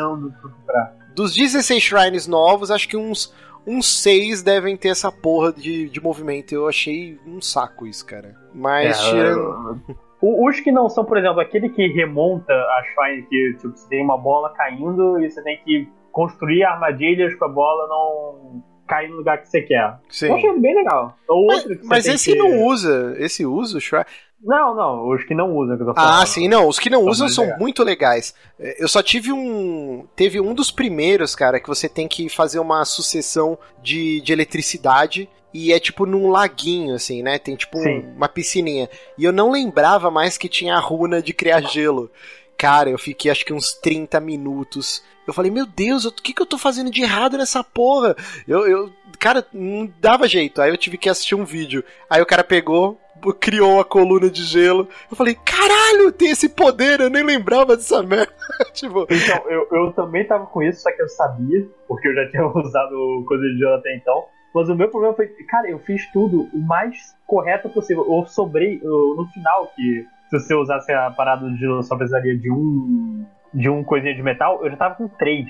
[0.67, 3.33] Tá dos 16 shrines novos, acho que uns,
[3.65, 6.53] uns 6 devem ter essa porra de, de movimento.
[6.53, 8.35] Eu achei um saco isso, cara.
[8.53, 9.81] Mas é, tirando.
[10.21, 14.03] Os que não são, por exemplo, aquele que remonta a shrine, que tipo, você tem
[14.03, 19.39] uma bola caindo e você tem que construir armadilhas pra bola não cair no lugar
[19.39, 19.99] que você quer.
[20.09, 20.27] Sim.
[20.27, 21.15] Eu achei bem legal.
[21.27, 22.37] Ou mas, mas esse que...
[22.37, 23.15] não usa.
[23.17, 24.05] Esse usa o shrine.
[24.41, 26.21] Não, não, os que não usam que eu tô ah, falando.
[26.21, 27.59] Ah, sim, não, os que não usam são legais.
[27.59, 28.35] muito legais.
[28.59, 30.05] É, eu só tive um.
[30.15, 35.29] Teve um dos primeiros, cara, que você tem que fazer uma sucessão de, de eletricidade.
[35.53, 37.39] E é tipo num laguinho, assim, né?
[37.39, 38.89] Tem tipo um, uma piscininha.
[39.17, 42.11] E eu não lembrava mais que tinha a runa de criar gelo.
[42.57, 45.03] Cara, eu fiquei acho que uns 30 minutos.
[45.25, 48.15] Eu falei, meu Deus, o que, que eu tô fazendo de errado nessa porra?
[48.47, 50.61] Eu, eu, cara, não dava jeito.
[50.61, 51.83] Aí eu tive que assistir um vídeo.
[52.09, 52.99] Aí o cara pegou,
[53.39, 54.87] criou a coluna de gelo.
[55.09, 58.31] Eu falei, caralho, tem esse poder, eu nem lembrava dessa merda.
[58.73, 59.07] tipo...
[59.09, 62.45] Então, eu, eu também tava com isso, só que eu sabia, porque eu já tinha
[62.47, 64.25] usado coisa de gelo até então.
[64.53, 68.05] Mas o meu problema foi, cara, eu fiz tudo o mais correto possível.
[68.09, 72.37] Eu sobrei eu, no final, que se você usasse a parada de gelo, só precisaria
[72.37, 73.25] de um.
[73.53, 75.47] de um coisinha de metal, eu já tava com três.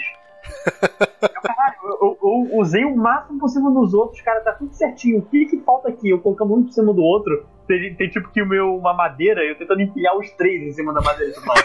[1.42, 5.20] Caralho, eu, eu, eu, usei o máximo possível nos outros, cara, tá tudo certinho.
[5.20, 6.10] O que, que falta aqui?
[6.10, 7.46] Eu colocando um por cima do outro.
[7.68, 10.94] Tem, tem tipo que o meu, uma madeira, eu tentando empilhar os três em cima
[10.94, 11.34] da madeira.
[11.42, 11.58] Vai,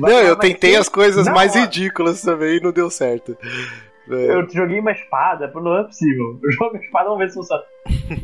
[0.00, 3.36] vai, não, eu tentei as coisas não, mais ridículas também e não deu certo.
[4.10, 4.34] É.
[4.34, 6.38] Eu joguei uma espada, não é possível.
[6.42, 7.62] Eu jogo a espada, vamos ver se funciona.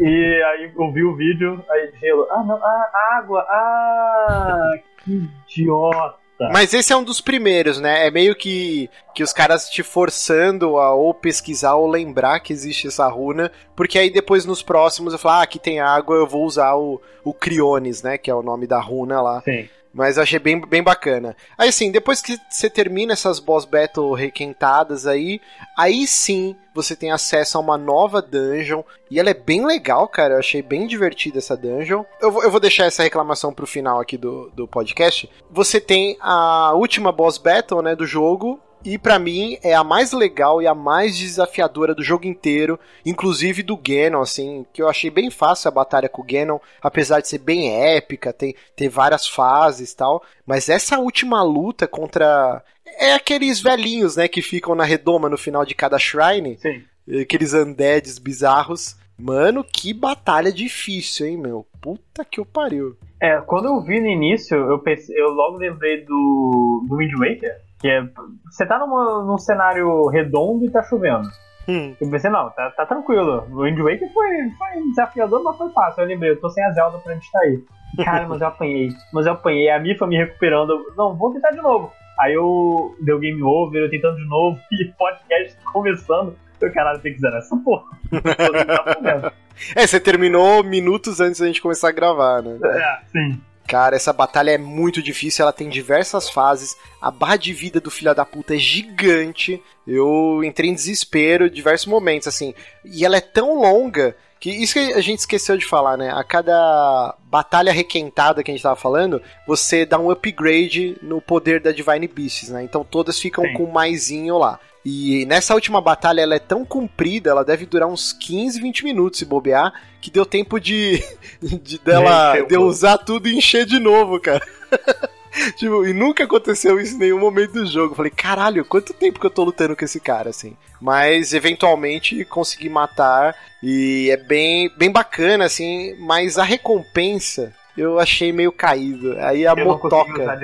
[0.00, 2.26] e aí eu vi o vídeo, aí gelo.
[2.30, 4.72] Ah, não, ah, água, ah,
[5.04, 6.23] que idiota.
[6.38, 8.06] Mas esse é um dos primeiros, né?
[8.06, 12.88] É meio que, que os caras te forçando a ou pesquisar ou lembrar que existe
[12.88, 16.44] essa runa, porque aí depois nos próximos eu falo, ah, aqui tem água, eu vou
[16.44, 18.18] usar o, o Criones, né?
[18.18, 19.40] Que é o nome da runa lá.
[19.42, 19.68] Sim.
[19.94, 21.36] Mas achei bem, bem bacana.
[21.56, 25.40] Aí assim, depois que você termina essas boss battle requentadas aí,
[25.78, 28.82] aí sim você tem acesso a uma nova dungeon.
[29.08, 30.34] E ela é bem legal, cara.
[30.34, 32.02] Eu achei bem divertida essa dungeon.
[32.20, 35.30] Eu vou, eu vou deixar essa reclamação pro final aqui do, do podcast.
[35.48, 38.60] Você tem a última boss battle, né, do jogo.
[38.84, 43.62] E para mim é a mais legal e a mais desafiadora do jogo inteiro, inclusive
[43.62, 47.28] do Ganon, assim, que eu achei bem fácil a batalha com o Ganon, apesar de
[47.28, 50.22] ser bem épica, ter, ter várias fases e tal.
[50.46, 52.62] Mas essa última luta contra.
[52.98, 56.58] É aqueles velhinhos, né, que ficam na redoma no final de cada shrine.
[56.58, 56.82] Sim.
[57.20, 58.96] Aqueles undeads bizarros.
[59.18, 61.66] Mano, que batalha difícil, hein, meu?
[61.80, 62.96] Puta que o pariu.
[63.20, 67.63] É, quando eu vi no início, eu, pensei, eu logo lembrei do, do Wind Waker.
[67.84, 68.02] Que é.
[68.46, 71.28] Você tá numa, num cenário redondo e tá chovendo.
[71.68, 71.94] Hum.
[72.00, 73.46] Eu pensei, não, tá, tá tranquilo.
[73.52, 76.02] O Wind Waker foi, foi desafiador, mas foi fácil.
[76.02, 77.62] Eu lembrei, eu tô sem a Zelda pra distrair.
[78.02, 78.88] Cara, mas eu apanhei.
[79.12, 79.68] Mas eu apanhei.
[79.68, 80.82] A Mifa me recuperando.
[80.96, 81.92] Não, vou tentar de novo.
[82.20, 86.34] Aí eu deu game over, eu tentando de novo, e podcast começando.
[86.62, 87.84] Eu, caralho, tem que zerar essa porra.
[89.76, 92.58] é, você terminou minutos antes da gente começar a gravar, né?
[92.64, 93.38] É, sim.
[93.66, 96.76] Cara, essa batalha é muito difícil, ela tem diversas fases.
[97.00, 99.62] A barra de vida do filho da puta é gigante.
[99.86, 102.54] Eu entrei em desespero em diversos momentos, assim.
[102.84, 106.10] E ela é tão longa que isso que a gente esqueceu de falar, né?
[106.10, 111.62] A cada batalha requentada que a gente tava falando, você dá um upgrade no poder
[111.62, 112.62] da Divine Beasts, né?
[112.62, 113.54] Então todas ficam Sim.
[113.54, 114.60] com maisinho lá.
[114.84, 119.18] E nessa última batalha ela é tão comprida, ela deve durar uns 15, 20 minutos
[119.18, 121.02] se bobear, que deu tempo de,
[121.40, 124.46] de dela de usar tudo e encher de novo, cara.
[125.56, 127.94] tipo, e nunca aconteceu isso em nenhum momento do jogo.
[127.94, 130.56] falei, caralho, quanto tempo que eu tô lutando com esse cara, assim.
[130.80, 138.32] Mas eventualmente consegui matar e é bem, bem bacana, assim, mas a recompensa eu achei
[138.32, 139.16] meio caído.
[139.18, 140.38] Aí a eu motoca.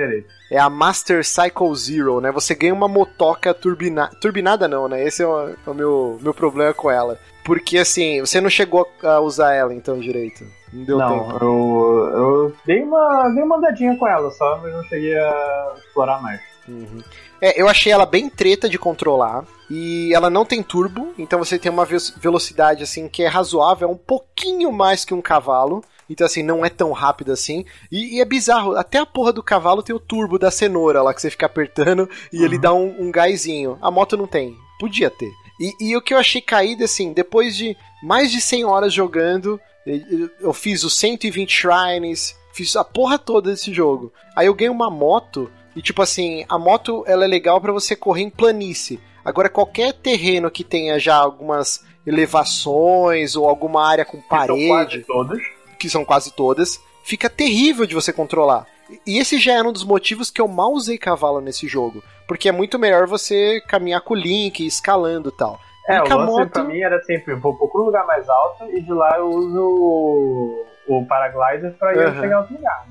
[0.49, 2.31] É a Master Cycle Zero, né?
[2.31, 4.15] Você ganha uma motoca turbinada.
[4.19, 5.03] Turbinada não, né?
[5.03, 7.17] Esse é o, é o, meu, meu problema com ela.
[7.43, 10.45] Porque assim, você não chegou a usar ela então direito.
[10.73, 11.43] Não deu não, tempo.
[11.43, 16.21] Eu, eu dei uma, dei uma andadinha com ela só, mas não cheguei a explorar
[16.21, 16.41] mais.
[16.67, 17.01] Uhum.
[17.41, 19.45] É, eu achei ela bem treta de controlar.
[19.73, 23.91] E ela não tem turbo, então você tem uma velocidade assim que é razoável, é
[23.91, 25.81] um pouquinho mais que um cavalo.
[26.11, 27.63] Então, assim, não é tão rápido assim.
[27.89, 31.13] E, e, é bizarro, até a porra do cavalo tem o turbo da cenoura lá
[31.13, 32.45] que você fica apertando e uhum.
[32.45, 33.77] ele dá um, um gásinho.
[33.81, 34.57] A moto não tem.
[34.77, 35.31] Podia ter.
[35.57, 39.57] E, e, o que eu achei caído, assim, depois de mais de 100 horas jogando,
[40.41, 44.11] eu fiz os 120 shrines, fiz a porra toda desse jogo.
[44.35, 47.95] Aí eu ganhei uma moto e, tipo assim, a moto ela é legal para você
[47.95, 48.99] correr em planície.
[49.23, 55.05] Agora, qualquer terreno que tenha já algumas elevações ou alguma área com parede.
[55.07, 58.67] todas que são quase todas, fica terrível de você controlar.
[59.07, 62.03] E esse já era um dos motivos que eu mal usei cavalo nesse jogo.
[62.27, 65.59] Porque é muito melhor você caminhar com o Link, escalando e tal.
[65.87, 66.49] É, o lance moto...
[66.51, 71.05] pra mim era sempre, vou pro lugar mais alto e de lá eu uso o
[71.07, 72.21] paraglider pra ir uhum.
[72.21, 72.85] chegar a outro lugar.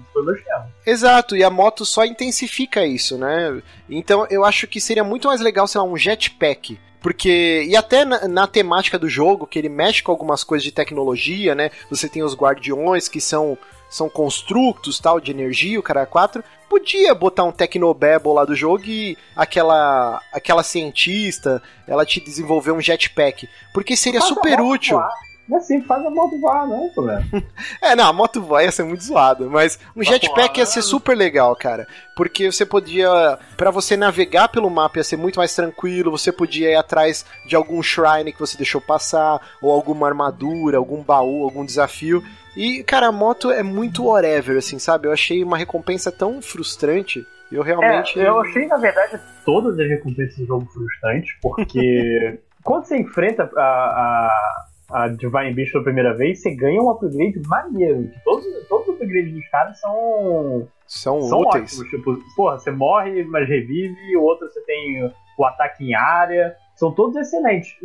[0.85, 3.63] Exato, e a moto só intensifica isso, né?
[3.89, 8.05] Então eu acho que seria muito mais legal, sei lá, um jetpack porque, e até
[8.05, 11.71] na, na, temática do jogo, que ele mexe com algumas coisas de tecnologia, né?
[11.89, 13.57] Você tem os guardiões que são
[13.89, 16.45] são construtos tal de energia, o cara 4.
[16.69, 22.81] Podia botar um Tecnobabble lá do jogo e aquela aquela cientista, ela te desenvolver um
[22.81, 24.97] jetpack, porque seria super útil.
[24.97, 25.30] Voar.
[25.51, 27.25] É assim, faz a moto voar, não é problema.
[27.83, 31.17] é, não, a moto voar ia ser muito zoado, mas um jetpack ia ser super
[31.17, 31.87] legal, cara.
[32.17, 36.71] Porque você podia, para você navegar pelo mapa ia ser muito mais tranquilo, você podia
[36.71, 41.65] ir atrás de algum shrine que você deixou passar, ou alguma armadura, algum baú, algum
[41.65, 42.23] desafio.
[42.57, 45.09] E, cara, a moto é muito whatever, assim, sabe?
[45.09, 47.25] Eu achei uma recompensa tão frustrante.
[47.51, 48.19] Eu realmente.
[48.19, 53.51] É, eu achei, na verdade, todas as recompensas do jogo frustrantes, porque quando você enfrenta
[53.57, 58.09] a, a, a Divine Beast pela primeira vez, você ganha um upgrade maneiro.
[58.09, 60.69] Que todos, todos os upgrades dos caras são.
[60.87, 61.79] São, são úteis.
[61.79, 61.91] ótimos.
[61.91, 65.05] Tipo, porra, você morre, mas revive, o outro você tem
[65.39, 66.57] o ataque em área.
[66.75, 67.77] São todos excelentes.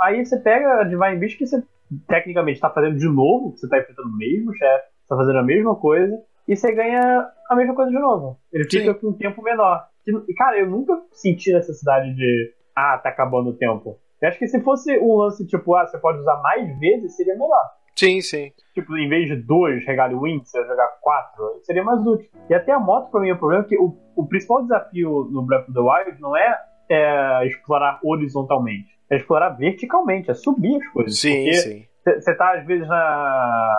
[0.00, 1.62] Aí você pega a Divine Beast que você
[2.06, 5.76] tecnicamente está fazendo de novo, você está enfrentando o mesmo chefe, está fazendo a mesma
[5.76, 8.38] coisa, e você ganha a mesma coisa de novo.
[8.52, 9.00] Ele fica Sim.
[9.00, 9.86] com um tempo menor.
[10.06, 12.52] E, cara, eu nunca senti necessidade de.
[12.76, 13.98] Ah, tá acabando o tempo.
[14.24, 17.34] Eu acho que se fosse um lance tipo, ah, você pode usar mais vezes, seria
[17.34, 17.62] melhor.
[17.94, 18.50] Sim, sim.
[18.72, 22.30] Tipo, em vez de dois regalo win, você jogar quatro, seria mais útil.
[22.48, 25.28] E até a moto, pra mim, é o problema é que o, o principal desafio
[25.30, 26.58] no Breath of the Wild não é,
[26.88, 31.20] é explorar horizontalmente, é explorar verticalmente, é subir as coisas.
[31.20, 31.84] Sim, sim.
[32.02, 33.74] Você tá, às vezes, na,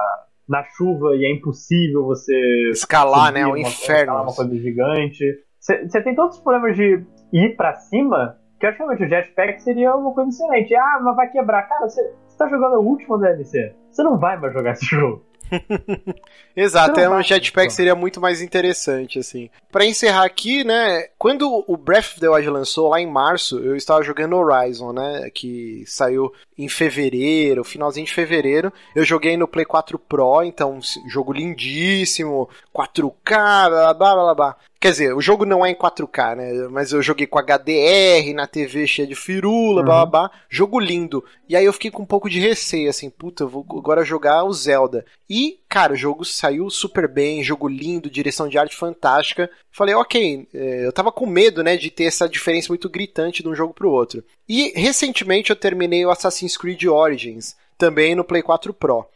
[0.47, 2.69] na chuva e é impossível você.
[2.69, 3.41] Escalar, né?
[3.41, 4.01] É um inferno.
[4.01, 5.25] Escalar uma coisa gigante.
[5.60, 7.03] Você tem todos os problemas de
[7.34, 10.75] ir para cima que acho realmente o jetpack seria uma coisa excelente.
[10.75, 11.63] Ah, mas vai quebrar.
[11.63, 13.73] Cara, você tá jogando o último DLC.
[13.91, 15.23] Você não vai mais jogar esse jogo.
[16.56, 19.47] Exato, é um jetpack seria muito mais interessante, assim.
[19.71, 23.75] Para encerrar aqui, né, quando o Breath of the Wild lançou lá em março, eu
[23.75, 28.73] estava jogando Horizon, né, que saiu em fevereiro, finalzinho de fevereiro.
[28.95, 34.58] Eu joguei no Play 4 Pro, então jogo lindíssimo, 4K, blá blá blá blá.
[34.85, 36.67] Quer dizer, o jogo não é em 4K, né?
[36.69, 39.83] Mas eu joguei com HDR, na TV cheia de firula, uhum.
[39.83, 40.31] blá blá blá.
[40.47, 41.25] Jogo lindo.
[41.49, 44.43] E aí eu fiquei com um pouco de receio, assim, puta, eu vou agora jogar
[44.43, 45.03] o Zelda.
[45.27, 49.49] E, cara, o jogo saiu super bem, jogo lindo, direção de arte fantástica.
[49.71, 53.49] Falei, ok, é, eu tava com medo, né, de ter essa diferença muito gritante de
[53.49, 54.23] um jogo pro outro.
[54.47, 59.07] E recentemente eu terminei o Assassin's Creed Origins, também no Play 4 Pro.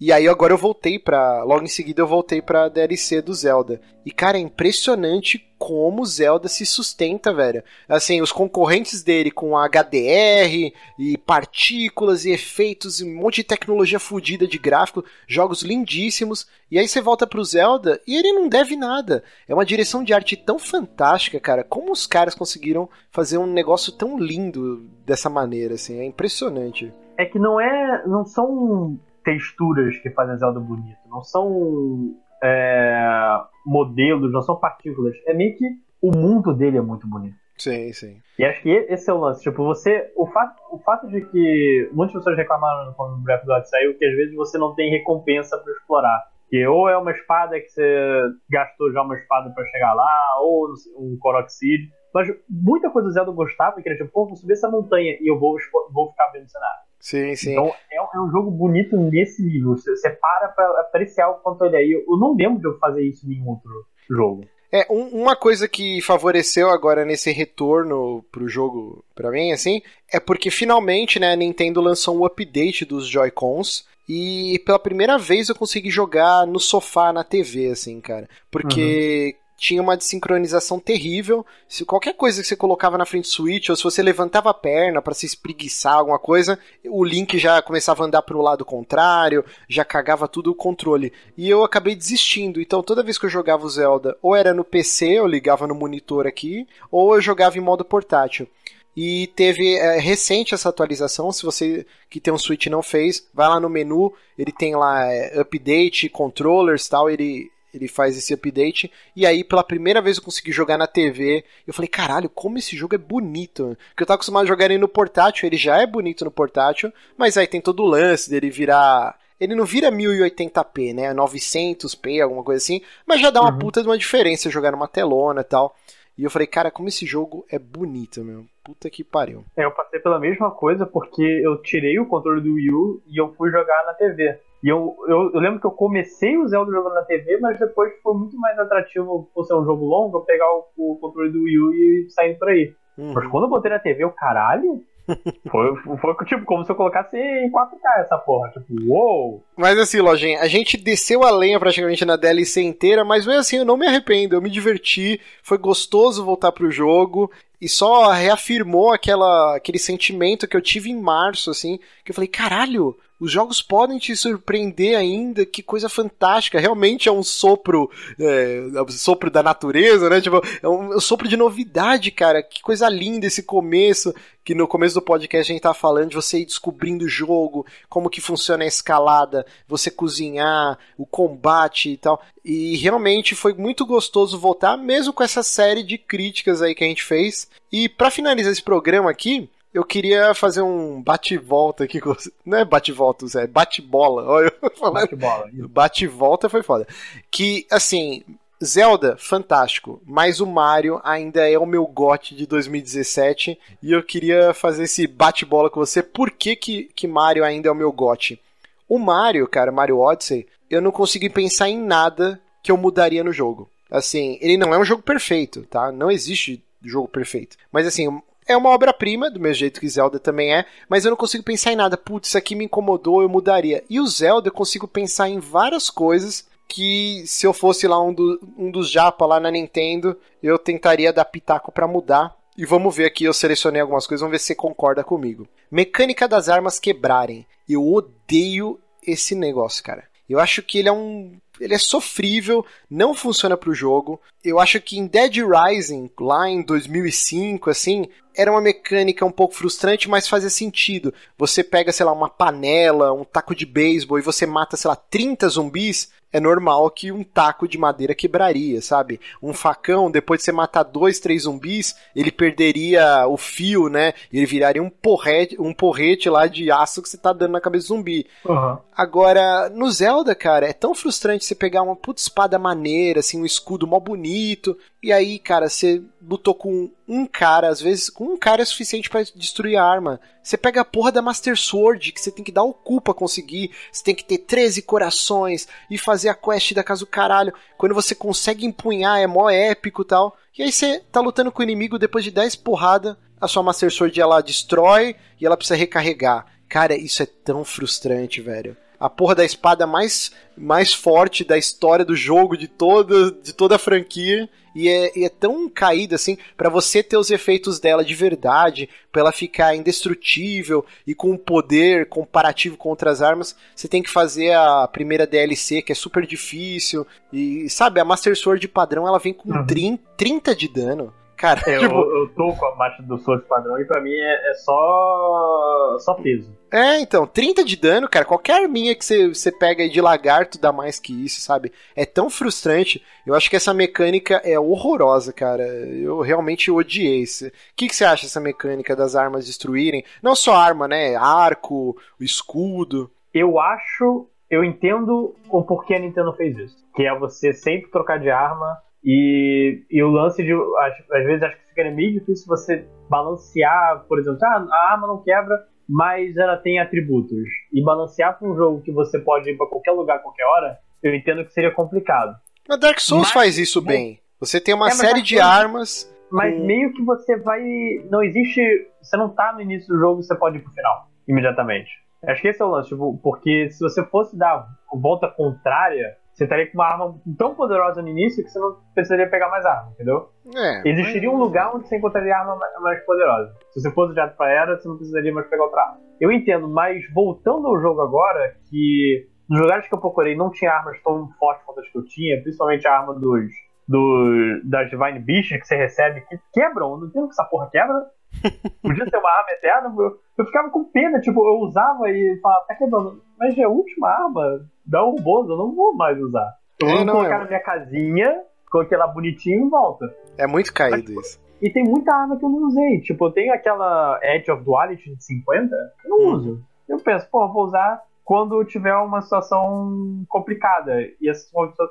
[0.00, 3.80] E aí agora eu voltei para, logo em seguida eu voltei para DLC do Zelda.
[4.04, 7.62] E cara, é impressionante como o Zelda se sustenta, velho.
[7.88, 13.98] Assim, os concorrentes dele com HDR e partículas e efeitos e um monte de tecnologia
[13.98, 16.46] fodida de gráfico, jogos lindíssimos.
[16.70, 19.22] E aí você volta pro Zelda e ele não deve nada.
[19.48, 21.64] É uma direção de arte tão fantástica, cara.
[21.64, 26.92] Como os caras conseguiram fazer um negócio tão lindo dessa maneira, assim, é impressionante.
[27.16, 34.32] É que não é, não são texturas que fazem Zelda bonito, não são é, modelos,
[34.32, 35.16] não são partículas.
[35.26, 35.64] É meio que
[36.02, 37.36] o mundo dele é muito bonito.
[37.56, 38.20] Sim, sim.
[38.38, 39.42] E acho que esse é o lance.
[39.42, 40.12] Tipo, você.
[40.16, 43.68] O fato, o fato de que muitas pessoas reclamaram quando o Breath of the Wild
[43.68, 46.24] saiu que às vezes você não tem recompensa para explorar.
[46.50, 48.20] Que ou é uma espada que você
[48.50, 50.68] gastou já uma espada para chegar lá, ou
[50.98, 51.88] um Korok Seed.
[52.12, 55.30] Mas muita coisa do Zelda gostava, que era tipo, pô, vou subir essa montanha e
[55.30, 55.56] eu vou,
[55.92, 56.80] vou ficar vendo o cenário.
[57.04, 57.52] Sim, sim.
[57.52, 59.76] Então é, é, um jogo bonito nesse nível.
[59.76, 61.96] Você, você para pra apreciar o quanto ele é.
[61.96, 63.70] Eu não lembro de eu fazer isso em nenhum outro
[64.08, 64.46] jogo.
[64.72, 70.18] É, um, uma coisa que favoreceu agora nesse retorno pro jogo, para mim, assim, é
[70.18, 75.54] porque finalmente, né, a Nintendo lançou um update dos Joy-Cons E pela primeira vez eu
[75.54, 78.26] consegui jogar no sofá, na TV, assim, cara.
[78.50, 81.44] Porque uhum tinha uma desincronização terrível.
[81.68, 84.54] Se qualquer coisa que você colocava na frente do Switch, ou se você levantava a
[84.54, 88.64] perna para se espreguiçar alguma coisa, o Link já começava a andar para o lado
[88.64, 91.12] contrário, já cagava tudo o controle.
[91.36, 92.60] E eu acabei desistindo.
[92.60, 95.74] Então toda vez que eu jogava o Zelda, ou era no PC, eu ligava no
[95.74, 98.48] monitor aqui, ou eu jogava em modo portátil.
[98.96, 101.32] E teve é, recente essa atualização.
[101.32, 105.04] Se você que tem um Switch não fez, vai lá no menu, ele tem lá
[105.12, 107.10] é, update, controllers tal.
[107.10, 108.90] Ele, ele faz esse update.
[109.16, 111.44] E aí, pela primeira vez, eu consegui jogar na TV.
[111.66, 113.76] Eu falei, caralho, como esse jogo é bonito.
[113.90, 116.92] Porque eu tava acostumado a jogar ele no portátil, ele já é bonito no portátil,
[117.16, 119.18] mas aí tem todo o lance dele virar.
[119.40, 121.12] Ele não vira 1080p, né?
[121.12, 123.58] 900p, alguma coisa assim, mas já dá uma uhum.
[123.58, 125.74] puta de uma diferença jogar numa telona e tal.
[126.16, 128.44] E eu falei, cara, como esse jogo é bonito, meu.
[128.62, 129.44] Puta que pariu.
[129.56, 133.20] É, eu passei pela mesma coisa porque eu tirei o controle do Wii U e
[133.20, 134.38] eu fui jogar na TV.
[134.64, 137.92] E eu, eu, eu, lembro que eu comecei o Zelda jogando na TV, mas depois
[138.02, 141.42] foi muito mais atrativo, por ser um jogo longo, eu pegar o, o controle do
[141.42, 142.72] Wii U e sair por aí.
[142.96, 143.12] Uhum.
[143.12, 144.82] Mas quando eu botei na TV, o caralho,
[145.52, 148.52] foi, foi tipo como se eu colocasse em 4K essa porra.
[148.52, 149.44] Tipo, uou!
[149.54, 153.58] Mas assim, Lojinha, a gente desceu a lenha praticamente na DLC inteira, mas mesmo assim
[153.58, 157.30] eu não me arrependo, eu me diverti, foi gostoso voltar pro jogo
[157.64, 162.28] e só reafirmou aquela, aquele sentimento que eu tive em março, assim, que eu falei,
[162.28, 166.60] caralho, os jogos podem te surpreender ainda, que coisa fantástica.
[166.60, 167.90] Realmente é um sopro,
[168.20, 170.20] é, é sopro da natureza, né?
[170.20, 172.42] Tipo, é um, é um, sopro de novidade, cara.
[172.42, 174.12] Que coisa linda esse começo,
[174.44, 177.64] que no começo do podcast a gente tá falando de você ir descobrindo o jogo,
[177.88, 182.20] como que funciona a escalada, você cozinhar, o combate e tal.
[182.44, 186.86] E realmente foi muito gostoso voltar, mesmo com essa série de críticas aí que a
[186.86, 187.48] gente fez.
[187.70, 192.30] E para finalizar esse programa aqui, eu queria fazer um bate-volta aqui com você.
[192.46, 194.22] Não é bate-volta, é bate-bola.
[194.30, 194.52] Olha,
[194.92, 195.50] bate-bola.
[195.68, 196.86] Bate-volta foi foda.
[197.30, 198.22] Que, assim,
[198.64, 200.00] Zelda, fantástico.
[200.06, 203.58] Mas o Mario ainda é o meu gote de 2017.
[203.82, 206.02] E eu queria fazer esse bate-bola com você.
[206.02, 208.40] Por que, que, que Mario ainda é o meu gote?
[208.88, 213.32] O Mario, cara, Mario Odyssey, eu não consegui pensar em nada que eu mudaria no
[213.32, 213.68] jogo.
[213.90, 215.90] Assim, ele não é um jogo perfeito, tá?
[215.92, 217.56] Não existe jogo perfeito.
[217.72, 221.16] Mas assim, é uma obra-prima, do mesmo jeito que Zelda também é, mas eu não
[221.16, 221.96] consigo pensar em nada.
[221.96, 223.82] Putz, isso aqui me incomodou, eu mudaria.
[223.88, 228.12] E o Zelda eu consigo pensar em várias coisas que se eu fosse lá um,
[228.12, 232.36] do, um dos japa lá na Nintendo, eu tentaria dar pitaco para mudar.
[232.56, 235.48] E vamos ver aqui, eu selecionei algumas coisas, vamos ver se você concorda comigo.
[235.70, 237.46] Mecânica das armas quebrarem.
[237.68, 240.04] Eu odeio esse negócio, cara.
[240.28, 244.20] Eu acho que ele é um ele é sofrível, não funciona pro jogo.
[244.42, 249.54] Eu acho que em Dead Rising, lá em 2005, assim, era uma mecânica um pouco
[249.54, 251.14] frustrante, mas fazia sentido.
[251.38, 254.96] Você pega, sei lá, uma panela, um taco de beisebol e você mata, sei lá,
[254.96, 259.20] 30 zumbis, é normal que um taco de madeira quebraria, sabe?
[259.40, 264.12] Um facão, depois de você matar dois, três zumbis, ele perderia o fio, né?
[264.32, 267.84] Ele viraria um porrete, um porrete lá de aço que você tá dando na cabeça
[267.84, 268.26] do zumbi.
[268.44, 268.76] Uhum.
[268.96, 273.46] Agora, no Zelda, cara, é tão frustrante você pegar uma puta espada maneira, assim, um
[273.46, 278.36] escudo mó bonito, e aí, cara, você lutou com um cara, às vezes com um
[278.36, 280.20] cara é suficiente para destruir a arma.
[280.42, 283.14] Você pega a porra da Master Sword, que você tem que dar o cu pra
[283.14, 287.52] conseguir, você tem que ter 13 corações e fazer a quest da casa do caralho.
[287.76, 290.36] Quando você consegue empunhar, é mó épico e tal.
[290.56, 293.92] E aí você tá lutando com o inimigo depois de 10 porrada, a sua Master
[293.92, 296.46] Sword ela destrói e ela precisa recarregar.
[296.68, 302.04] Cara, isso é tão frustrante, velho a porra da espada mais, mais forte da história
[302.04, 304.48] do jogo, de toda, de toda a franquia.
[304.74, 308.88] E é, e é tão caída assim, para você ter os efeitos dela de verdade,
[309.12, 314.10] pra ela ficar indestrutível e com um poder comparativo com outras armas, você tem que
[314.10, 317.06] fazer a primeira DLC, que é super difícil.
[317.32, 319.64] E sabe, a Master Sword padrão ela vem com uhum.
[319.64, 321.14] 30, 30 de dano.
[321.36, 321.94] Cara, é, tipo...
[321.94, 325.96] eu, eu tô com a marcha do Sword padrão e pra mim é, é, só
[326.00, 326.50] só peso.
[326.70, 330.72] É, então, 30 de dano, cara, qualquer arminha que você, pega aí de lagarto dá
[330.72, 331.72] mais que isso, sabe?
[331.94, 333.02] É tão frustrante.
[333.24, 335.62] Eu acho que essa mecânica é horrorosa, cara.
[335.62, 337.46] Eu realmente odiei isso.
[337.46, 340.04] O que, que você acha dessa mecânica das armas destruírem?
[340.22, 341.14] Não só arma, né?
[341.14, 343.10] Arco, escudo.
[343.32, 346.76] Eu acho eu entendo o porquê a Nintendo fez isso.
[346.94, 350.52] Que é você sempre trocar de arma e, e o lance de.
[350.52, 355.06] Às, às vezes acho que fica meio difícil você balancear, por exemplo, ah, a arma
[355.06, 357.44] não quebra, mas ela tem atributos.
[357.72, 361.14] E balancear para um jogo que você pode ir para qualquer lugar, qualquer hora, eu
[361.14, 362.34] entendo que seria complicado.
[362.68, 364.18] Mas Dark Souls mas, faz isso bem.
[364.40, 366.10] Você tem uma é, série de armas.
[366.30, 366.64] Mas com...
[366.64, 367.62] meio que você vai.
[368.10, 368.60] Não existe.
[369.02, 371.90] Você não tá no início do jogo, você pode ir pro final imediatamente.
[372.26, 376.44] Acho que esse é o lance, tipo, porque se você fosse dar volta contrária, você
[376.44, 379.92] estaria com uma arma tão poderosa no início que você não precisaria pegar mais arma,
[379.92, 380.30] entendeu?
[380.54, 381.38] É, Existiria mas...
[381.38, 383.54] um lugar onde você encontraria arma mais poderosa.
[383.70, 386.00] Se você fosse direto pra era, você não precisaria mais pegar outra arma.
[386.20, 390.72] Eu entendo, mas voltando ao jogo agora, que nos lugares que eu procurei não tinha
[390.72, 393.50] armas tão fortes quanto as que eu tinha, principalmente a arma dos,
[393.86, 396.96] do, das Divine Beasts que você recebe, que quebram.
[396.96, 397.94] Não entendo que essa porra quebra.
[398.82, 399.94] Podia ser uma arma eterna.
[399.96, 403.22] Eu, eu, ficava com pena, tipo, eu usava e falava, tá quebrando.
[403.38, 406.54] Mas é a última arma dá um bônus, eu não vou mais usar.
[406.80, 407.38] Eu vou é, colocar é...
[407.38, 410.14] na minha casinha, coloquei lá bonitinho e volta.
[410.38, 411.44] É muito caído Mas, isso.
[411.62, 413.00] E tem muita arma que eu não usei.
[413.00, 415.74] Tipo, eu tenho aquela Edge of Duality de 50,
[416.04, 416.32] eu não hum.
[416.32, 416.62] uso.
[416.88, 421.00] Eu penso, pô, vou usar quando tiver uma situação complicada.
[421.20, 421.46] E essa,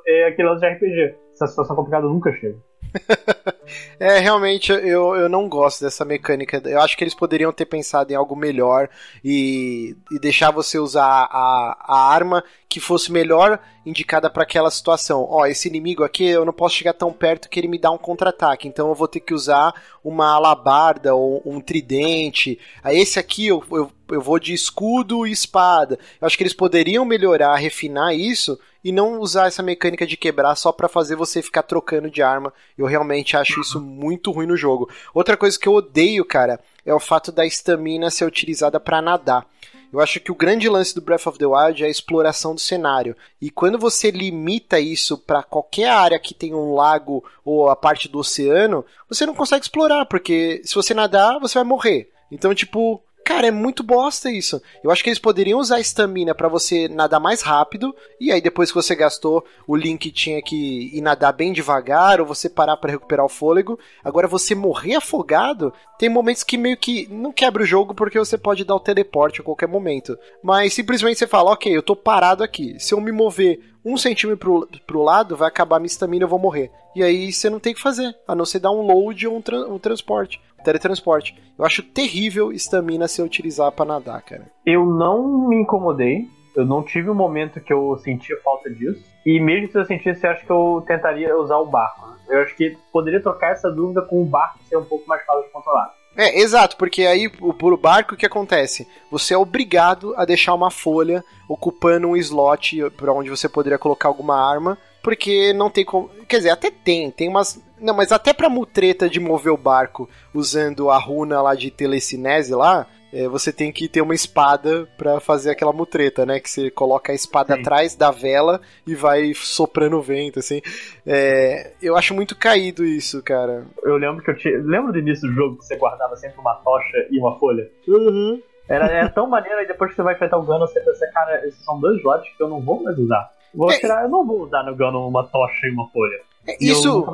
[0.06, 1.16] é aquele lance de RPG.
[1.32, 2.58] Essa situação complicada nunca chega.
[3.98, 6.60] é, realmente eu, eu não gosto dessa mecânica.
[6.64, 8.88] Eu acho que eles poderiam ter pensado em algo melhor
[9.24, 15.26] e, e deixar você usar a, a arma que fosse melhor indicada para aquela situação.
[15.28, 17.98] Ó, esse inimigo aqui eu não posso chegar tão perto que ele me dá um
[17.98, 19.72] contra-ataque, então eu vou ter que usar
[20.02, 22.58] uma alabarda ou um tridente.
[22.82, 25.98] Aí esse aqui eu, eu, eu vou de escudo e espada.
[26.20, 30.54] Eu acho que eles poderiam melhorar, refinar isso e não usar essa mecânica de quebrar
[30.54, 32.52] só para fazer você ficar trocando de arma.
[32.76, 34.90] Eu realmente acho isso muito ruim no jogo.
[35.14, 39.46] Outra coisa que eu odeio, cara, é o fato da estamina ser utilizada para nadar.
[39.90, 42.60] Eu acho que o grande lance do Breath of the Wild é a exploração do
[42.60, 43.16] cenário.
[43.40, 48.08] E quando você limita isso para qualquer área que tem um lago ou a parte
[48.08, 52.10] do oceano, você não consegue explorar, porque se você nadar, você vai morrer.
[52.28, 54.60] Então, tipo, Cara, é muito bosta isso.
[54.82, 58.38] Eu acho que eles poderiam usar a estamina para você nadar mais rápido, e aí
[58.38, 62.76] depois que você gastou, o Link tinha que ir nadar bem devagar, ou você parar
[62.76, 63.78] para recuperar o fôlego.
[64.04, 68.36] Agora, você morrer afogado, tem momentos que meio que não quebra o jogo, porque você
[68.36, 70.18] pode dar o teleporte a qualquer momento.
[70.42, 72.78] Mas simplesmente você fala, ok, eu tô parado aqui.
[72.78, 76.30] Se eu me mover um centímetro pro, pro lado, vai acabar minha estamina e eu
[76.30, 76.70] vou morrer.
[76.94, 79.36] E aí você não tem o que fazer, a não ser dar um load ou
[79.36, 81.36] um, tra um transporte teletransporte.
[81.58, 84.50] Eu acho terrível estamina se utilizar para nadar, cara.
[84.66, 86.28] Eu não me incomodei.
[86.56, 89.04] Eu não tive um momento que eu sentia falta disso.
[89.26, 92.14] E mesmo se eu sentisse, eu acho que eu tentaria usar o barco.
[92.28, 95.44] Eu acho que poderia trocar essa dúvida com o barco ser um pouco mais fácil
[95.44, 95.92] de controlar.
[96.16, 98.86] É, exato, porque aí o puro barco o que acontece?
[99.10, 104.08] Você é obrigado a deixar uma folha ocupando um slot para onde você poderia colocar
[104.08, 106.08] alguma arma, porque não tem como.
[106.28, 110.08] Quer dizer, até tem, tem umas não, mas até pra mutreta de mover o barco
[110.32, 115.20] usando a runa lá de telecinese lá, é, você tem que ter uma espada para
[115.20, 116.40] fazer aquela mutreta, né?
[116.40, 117.60] Que você coloca a espada Sim.
[117.60, 120.62] atrás da vela e vai soprando o vento, assim.
[121.06, 123.66] É, eu acho muito caído isso, cara.
[123.82, 124.58] Eu lembro que eu tinha.
[124.64, 127.70] Lembro do início do jogo que você guardava sempre uma tocha e uma folha?
[127.86, 128.42] Uhum.
[128.66, 131.46] Era, era tão maneiro, aí depois que você vai enfrentar o Gano, você pensa, cara,
[131.46, 133.30] esses são dois slots que eu não vou mais usar.
[133.54, 133.78] Vou é...
[133.78, 136.18] tirar, eu não vou usar no Gano uma tocha e uma folha.
[136.48, 137.04] É, isso.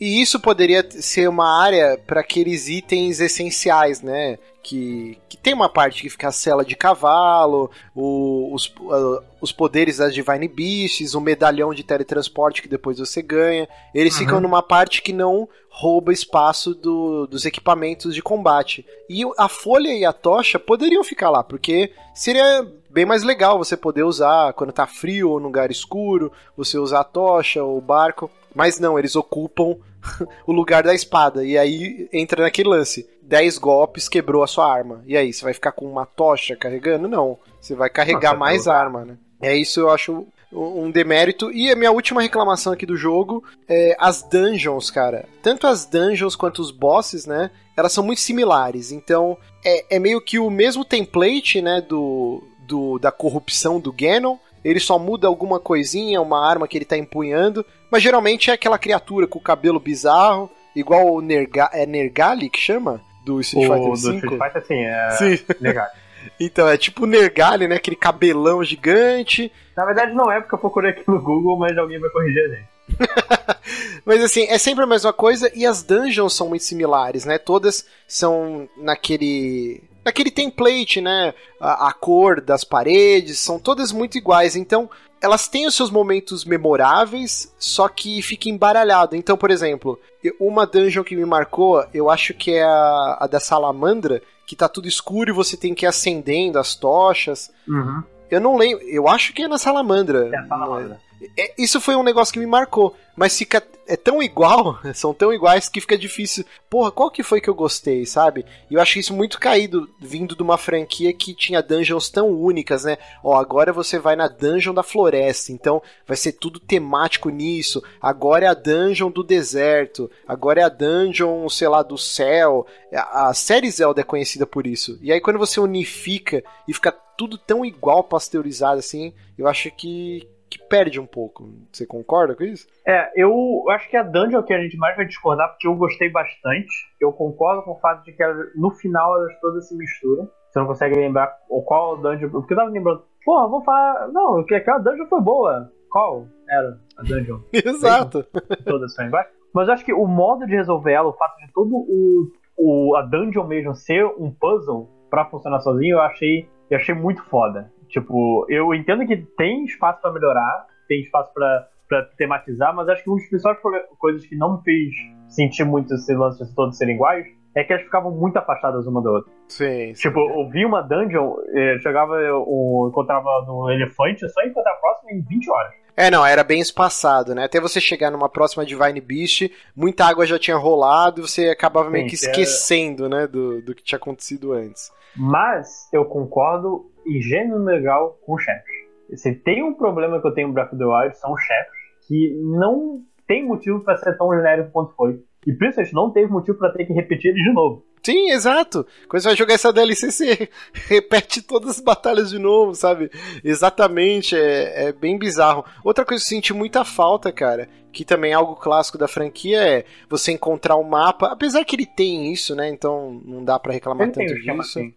[0.00, 4.38] E isso poderia ser uma área para aqueles itens essenciais, né?
[4.62, 9.50] Que, que tem uma parte que fica a cela de cavalo, o, os, uh, os
[9.50, 13.68] poderes das Divine Beasts, o medalhão de teletransporte que depois você ganha.
[13.94, 14.18] Eles uhum.
[14.20, 18.84] ficam numa parte que não rouba espaço do, dos equipamentos de combate.
[19.08, 23.76] E a folha e a tocha poderiam ficar lá, porque seria bem mais legal você
[23.76, 27.80] poder usar quando tá frio ou num lugar escuro, você usar a tocha ou o
[27.80, 28.30] barco.
[28.58, 29.76] Mas não, eles ocupam
[30.44, 31.44] o lugar da espada.
[31.44, 33.08] E aí entra naquele lance.
[33.22, 35.00] 10 golpes quebrou a sua arma.
[35.06, 37.06] E aí, você vai ficar com uma tocha carregando?
[37.06, 37.38] Não.
[37.60, 39.16] Você vai carregar Nossa, mais arma, né?
[39.40, 41.52] É isso eu acho um demérito.
[41.52, 45.28] E a minha última reclamação aqui do jogo é as dungeons, cara.
[45.40, 47.52] Tanto as dungeons quanto os bosses, né?
[47.76, 48.90] Elas são muito similares.
[48.90, 51.80] Então, é, é meio que o mesmo template, né?
[51.80, 56.84] Do, do, da corrupção do Ganon ele só muda alguma coisinha, uma arma que ele
[56.84, 61.86] tá empunhando, mas geralmente é aquela criatura com o cabelo bizarro, igual o Nerga é
[61.86, 63.00] Nergali que chama?
[63.24, 63.90] Do Street Fighter V?
[63.90, 65.44] Do Street Fighter, sim, é sim.
[65.60, 65.90] Nergali.
[66.40, 67.76] então, é tipo o Nergali, né?
[67.76, 69.52] Aquele cabelão gigante.
[69.76, 72.48] Na verdade não é porque eu procurei aqui no Google, mas alguém vai corrigir a
[72.48, 72.78] gente.
[74.04, 77.38] Mas assim, é sempre a mesma coisa e as dungeons são muito similares, né?
[77.38, 81.34] Todas são naquele naquele template, né?
[81.60, 84.56] A, a, cor das paredes, são todas muito iguais.
[84.56, 84.88] Então,
[85.20, 89.16] elas têm os seus momentos memoráveis, só que fica embaralhado.
[89.16, 89.98] Então, por exemplo,
[90.40, 94.68] uma dungeon que me marcou, eu acho que é a, a da salamandra, que tá
[94.68, 97.50] tudo escuro e você tem que ir acendendo as tochas.
[97.66, 98.02] Uhum.
[98.30, 98.84] Eu não lembro.
[98.86, 100.30] Eu acho que é na Salamandra.
[100.32, 101.00] É a Salamandra.
[101.36, 102.94] É, isso foi um negócio que me marcou.
[103.16, 103.62] Mas fica.
[103.90, 106.44] É tão igual, são tão iguais que fica difícil.
[106.68, 108.44] Porra, qual que foi que eu gostei, sabe?
[108.70, 112.84] E eu acho isso muito caído, vindo de uma franquia que tinha dungeons tão únicas,
[112.84, 112.98] né?
[113.24, 117.82] Ó, agora você vai na dungeon da floresta, então vai ser tudo temático nisso.
[118.00, 120.10] Agora é a dungeon do deserto.
[120.26, 122.66] Agora é a dungeon, sei lá, do céu.
[122.92, 124.98] A, a série Zelda é conhecida por isso.
[125.00, 130.26] E aí quando você unifica e fica tudo tão igual, pasteurizado assim, eu acho que
[130.48, 131.46] que perde um pouco.
[131.70, 132.66] Você concorda com isso?
[132.86, 136.08] É, eu acho que a dungeon que a gente mais vai discordar, porque eu gostei
[136.08, 136.72] bastante.
[136.98, 138.24] Eu concordo com o fato de que
[138.56, 140.26] no final elas todas se misturam.
[140.48, 142.30] Você não consegue lembrar qual dungeon.
[142.30, 144.08] Porque eu tava lembrando, porra, vou falar.
[144.08, 145.70] Não, que aquela dungeon foi boa.
[145.90, 147.40] Qual era a dungeon?
[147.52, 148.24] Exato.
[148.64, 149.26] Todas são iguais.
[149.52, 152.96] Mas eu acho que o modo de resolver ela, o fato de todo o, o
[152.96, 157.72] a dungeon mesmo ser um puzzle para funcionar sozinho, eu achei, eu achei muito foda.
[157.88, 163.10] Tipo, eu entendo que tem espaço para melhorar, tem espaço para tematizar, mas acho que
[163.10, 163.58] um dos principais
[163.98, 164.94] coisas que não me fez
[165.28, 167.26] sentir muito esse lance de todos serem iguais
[167.58, 169.32] é que elas ficavam muito afastadas uma da outra.
[169.48, 169.92] Sim.
[169.94, 175.12] Tipo, eu vi uma dungeon, eh, chegava, eu encontrava no elefante, só encontrar a próxima
[175.12, 175.72] em 20 horas.
[175.96, 177.44] É, não, era bem espaçado, né?
[177.44, 181.90] Até você chegar numa próxima Divine Beast, muita água já tinha rolado e você acabava
[181.90, 183.22] meio Sim, que esquecendo, era...
[183.22, 184.92] né, do, do que tinha acontecido antes.
[185.16, 188.88] Mas eu concordo e gênero legal com chefes.
[189.14, 191.72] Se tem um problema que eu tenho no Breath of the Wild, são chefes
[192.06, 195.20] que não tem motivo para ser tão genérico quanto foi.
[195.46, 197.84] E principalmente não teve motivo para ter que repetir ele de novo.
[198.02, 198.86] Sim, exato.
[199.08, 200.48] Quando você vai jogar essa DLC, você
[200.88, 203.10] repete todas as batalhas de novo, sabe?
[203.44, 205.64] Exatamente, é, é bem bizarro.
[205.84, 209.60] Outra coisa que eu senti muita falta, cara, que também é algo clássico da franquia,
[209.60, 211.26] é você encontrar o um mapa.
[211.28, 212.68] Apesar que ele tem isso, né?
[212.68, 214.60] Então não dá para reclamar ele tanto disso.
[214.60, 214.94] Assim.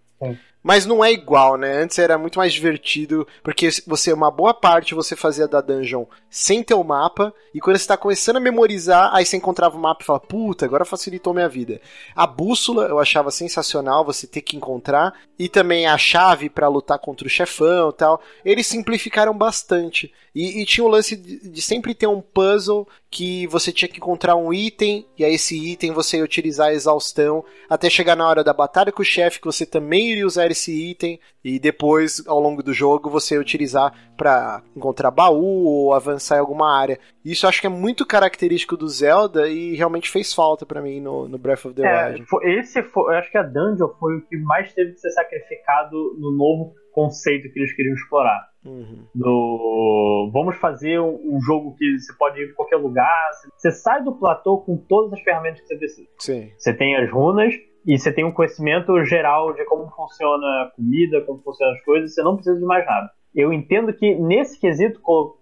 [0.63, 1.81] Mas não é igual, né?
[1.81, 6.63] Antes era muito mais divertido, porque você, uma boa parte você fazia da dungeon sem
[6.63, 10.03] ter o mapa, e quando você tá começando a memorizar, aí você encontrava o mapa
[10.03, 11.81] e fala, puta, agora facilitou minha vida.
[12.15, 16.99] A bússola eu achava sensacional você ter que encontrar, e também a chave para lutar
[16.99, 18.21] contra o chefão e tal.
[18.45, 20.13] Eles simplificaram bastante.
[20.33, 23.97] E, e tinha o lance de, de, sempre ter um puzzle que você tinha que
[23.97, 28.25] encontrar um item, e aí esse item você ia utilizar a exaustão até chegar na
[28.27, 32.25] hora da batalha com o chefe, que você também iria usar esse item, e depois,
[32.27, 36.99] ao longo do jogo, você utilizar para encontrar baú ou avançar em alguma área.
[37.25, 41.27] Isso acho que é muito característico do Zelda e realmente fez falta para mim no,
[41.27, 42.25] no, Breath of the é, Wild.
[42.43, 46.15] Esse foi, eu acho que a Dungeon foi o que mais teve que ser sacrificado
[46.19, 48.49] no novo conceito que eles queriam explorar.
[48.63, 49.07] Uhum.
[49.15, 53.31] Do vamos fazer um, um, jogo que você pode ir em qualquer lugar.
[53.57, 56.07] Você sai do platô com todas as ferramentas que você precisa.
[56.19, 56.51] Sim.
[56.57, 57.55] Você tem as runas
[57.85, 62.13] e você tem um conhecimento geral de como funciona a comida, como funcionam as coisas.
[62.13, 63.09] Você não precisa de mais nada.
[63.33, 65.35] Eu entendo que nesse quesito o,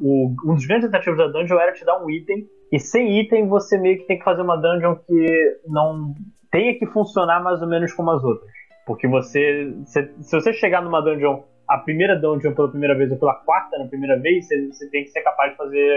[0.00, 3.48] o, um dos grandes atrativos da dungeon era te dar um item e sem item
[3.48, 6.14] você meio que tem que fazer uma dungeon que não
[6.50, 8.50] tenha que funcionar mais ou menos como as outras.
[8.86, 13.18] Porque você, se, se você chegar numa dungeon a primeira dungeon pela primeira vez ou
[13.18, 15.88] pela quarta na primeira vez, você, você, tem que ser capaz de fazer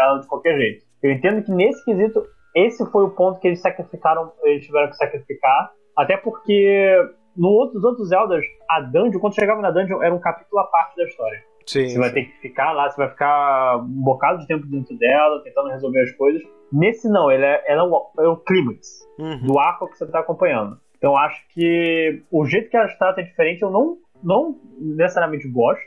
[0.00, 0.84] ela de qualquer jeito.
[1.02, 2.22] Eu entendo que nesse quesito,
[2.54, 6.96] esse foi o ponto que eles sacrificaram, eles tiveram que sacrificar, até porque
[7.36, 10.96] no outros outros Zeldas, a dungeon, quando chegava na dungeon, era um capítulo à parte
[10.96, 11.42] da história.
[11.66, 14.96] Sim, você vai ter que ficar lá, você vai ficar um bocado de tempo dentro
[14.98, 16.42] dela, tentando resolver as coisas.
[16.70, 19.46] Nesse não, ele é, ela é, o, é clímax uhum.
[19.46, 20.78] do arco que você está acompanhando.
[20.98, 23.62] Então acho que o jeito que ela trata é diferente.
[23.62, 25.82] Eu não não necessariamente gosto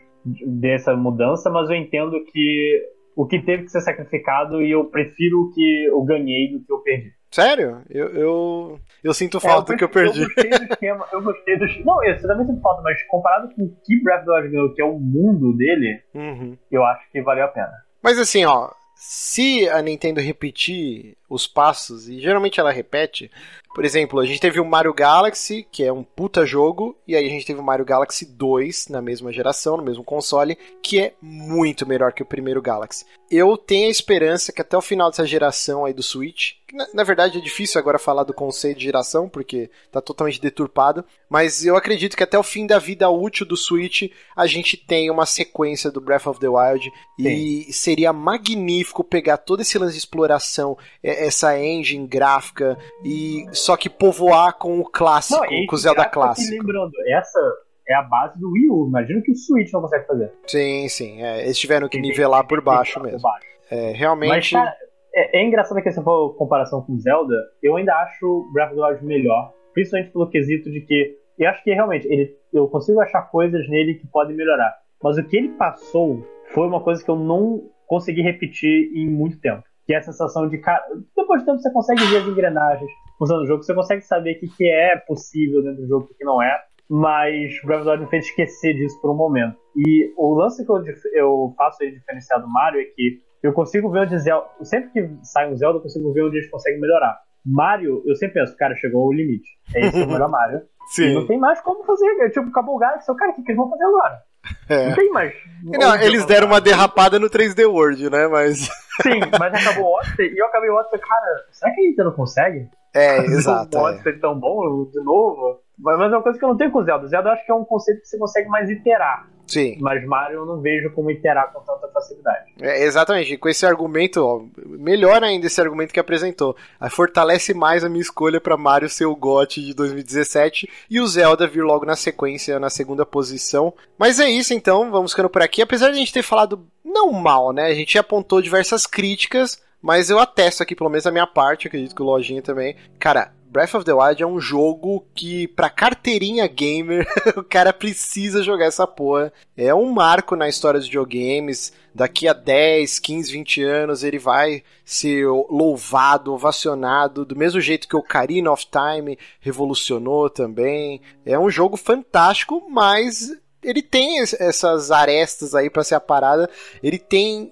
[0.46, 2.84] dessa mudança, mas eu entendo que
[3.18, 6.72] o que teve que ser sacrificado e eu prefiro o que eu ganhei do que
[6.72, 7.12] eu perdi.
[7.32, 7.82] Sério?
[7.90, 10.22] Eu, eu, eu sinto falta é, eu do que eu perdi.
[10.22, 11.66] Eu gostei do esquema, eu gostei do.
[11.84, 14.74] Não, eu também sinto falta, mas comparado com o que Breath of the Wild ganhou,
[14.76, 16.56] que é o mundo dele, uhum.
[16.72, 17.74] eu acho que valeu a pena.
[18.04, 23.30] Mas assim, ó, se a Nintendo repetir os passos, e geralmente ela repete,
[23.78, 27.28] por exemplo, a gente teve o Mario Galaxy, que é um puta jogo, e aí
[27.28, 31.14] a gente teve o Mario Galaxy 2 na mesma geração, no mesmo console, que é
[31.22, 33.06] muito melhor que o primeiro Galaxy.
[33.30, 37.04] Eu tenho a esperança que até o final dessa geração aí do Switch, na, na,
[37.04, 41.76] verdade é difícil agora falar do conceito de geração, porque tá totalmente deturpado, mas eu
[41.76, 45.92] acredito que até o fim da vida útil do Switch a gente tem uma sequência
[45.92, 47.28] do Breath of the Wild, Sim.
[47.28, 50.78] e seria magnífico pegar todo esse lance de exploração,
[51.18, 56.52] essa engine gráfica e só que povoar com o clássico, não, com o Zelda clássico.
[56.52, 57.40] lembrando, essa
[57.88, 58.88] é a base do Wii U.
[58.88, 60.32] Imagina que o Switch não consegue fazer.
[60.46, 61.24] Sim, sim.
[61.24, 63.20] É, eles tiveram que nivelar por baixo mesmo.
[63.20, 63.48] Por baixo.
[63.72, 64.30] É, realmente.
[64.30, 64.76] Mas, cara,
[65.14, 69.06] é, é, engraçado que essa comparação com Zelda, eu ainda acho Breath of the Wild
[69.06, 69.54] melhor.
[69.74, 71.18] Principalmente pelo quesito de que.
[71.38, 74.76] Eu acho que realmente ele, eu consigo achar coisas nele que podem melhorar.
[75.04, 79.40] mas o que ele passou foi uma coisa que eu não consegui repetir em muito
[79.40, 79.64] tempo.
[79.88, 80.84] Que é a sensação de, cara,
[81.16, 84.40] depois de tempo você consegue ver as engrenagens usando o jogo, você consegue saber o
[84.40, 86.56] que, que é possível dentro do jogo e o que não é,
[86.90, 89.58] mas the Wild me fez esquecer disso por um momento.
[89.76, 90.84] E o lance que eu,
[91.14, 94.48] eu faço aí diferenciar do Mario é que eu consigo ver onde Zelda.
[94.64, 97.18] Sempre que sai um Zelda, eu consigo ver onde eles conseguem melhorar.
[97.46, 99.50] Mario, eu sempre penso, cara, chegou ao limite.
[99.74, 100.62] É esse o melhor Mario.
[100.94, 101.04] Sim.
[101.04, 102.08] E não tem mais como fazer.
[102.22, 103.14] É, tipo, acabou o Galaxy.
[103.16, 104.22] Cara, o que, que eles vão fazer agora?
[104.70, 104.90] É.
[104.90, 105.34] Não tem mais.
[105.64, 108.28] Não, eles deram uma derrapada no 3D World, né?
[108.28, 108.70] Mas.
[109.02, 112.12] Sim, mas acabou o Odyssey e eu acabei o Odyssey, cara, será que a Nintendo
[112.14, 112.68] consegue?
[112.96, 113.78] É, exato.
[113.78, 114.20] o Odyssey é.
[114.20, 115.62] tão bom de novo.
[115.78, 117.08] Mas é uma coisa que eu não tenho com o Zelda.
[117.08, 119.28] Zelda eu acho que é um conceito que você consegue mais iterar.
[119.48, 119.78] Sim.
[119.80, 122.52] Mas Mario eu não vejo como iterar com tanta facilidade.
[122.60, 123.38] É, exatamente.
[123.38, 126.56] Com esse argumento, ó, melhor ainda esse argumento que apresentou.
[126.90, 131.48] Fortalece mais a minha escolha para Mario ser o GOT de 2017 e o Zelda
[131.48, 133.74] vir logo na sequência, na segunda posição.
[133.98, 135.62] Mas é isso então, vamos ficando por aqui.
[135.62, 137.68] Apesar de a gente ter falado não mal, né?
[137.68, 141.96] A gente apontou diversas críticas, mas eu atesto aqui, pelo menos a minha parte, acredito
[141.96, 142.76] que o Lojinha também.
[143.00, 148.44] Cara, Breath of the Wild é um jogo que, pra carteirinha gamer, o cara precisa
[148.44, 149.32] jogar essa porra.
[149.56, 151.72] É um marco na história dos videogames.
[151.96, 157.96] Daqui a 10, 15, 20 anos ele vai ser louvado, ovacionado, do mesmo jeito que
[157.96, 161.02] o Ocarina of Time revolucionou também.
[161.26, 163.32] É um jogo fantástico, mas
[163.64, 166.50] ele tem essas arestas aí para ser a parada.
[166.84, 167.52] Ele tem,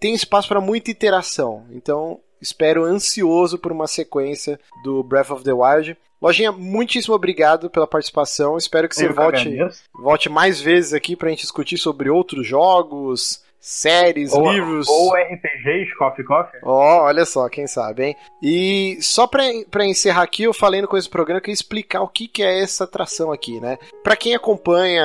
[0.00, 1.66] tem espaço para muita interação.
[1.70, 5.96] Então, Espero ansioso por uma sequência do Breath of the Wild.
[6.20, 8.58] Lojinha, muitíssimo obrigado pela participação.
[8.58, 9.58] Espero que você volte,
[9.94, 14.88] volte mais vezes aqui para a gente discutir sobre outros jogos, séries, ou, livros.
[14.88, 16.60] Ou RPGs, Coffee Coffee.
[16.62, 18.16] Ó, oh, olha só, quem sabe, hein?
[18.42, 22.02] E só pra, pra encerrar aqui, eu falei no começo do programa que ia explicar
[22.02, 23.78] o que, que é essa atração aqui, né?
[24.02, 25.04] Pra quem acompanha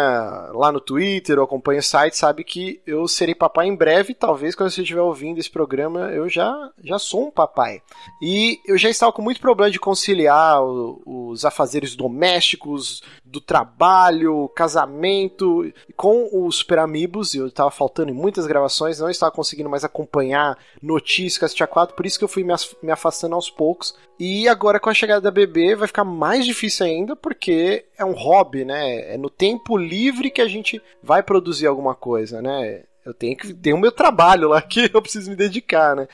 [0.53, 4.13] lá no Twitter ou acompanha o site, sabe que eu serei papai em breve.
[4.13, 7.81] Talvez quando você estiver ouvindo esse programa, eu já, já sou um papai.
[8.21, 13.03] E eu já estava com muito problema de conciliar o, os afazeres domésticos,
[13.35, 19.31] do trabalho, casamento, com os Super Amigos, eu estava faltando em muitas gravações, não estava
[19.31, 22.45] conseguindo mais acompanhar notícias, Castia 4, por isso que eu fui
[22.81, 23.95] me afastando aos poucos.
[24.17, 28.13] E agora com a chegada da bebê vai ficar mais difícil ainda, porque é um
[28.13, 29.13] hobby, né?
[29.13, 32.83] É no tempo livre que a gente vai produzir alguma coisa, né?
[33.05, 36.07] Eu tenho que ter o meu trabalho lá que eu preciso me dedicar, né?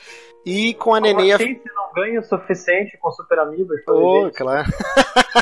[0.44, 1.32] E com a neném.
[1.32, 3.80] Assim, você não ganha o suficiente com Super Amigos?
[3.86, 4.68] Oh, claro.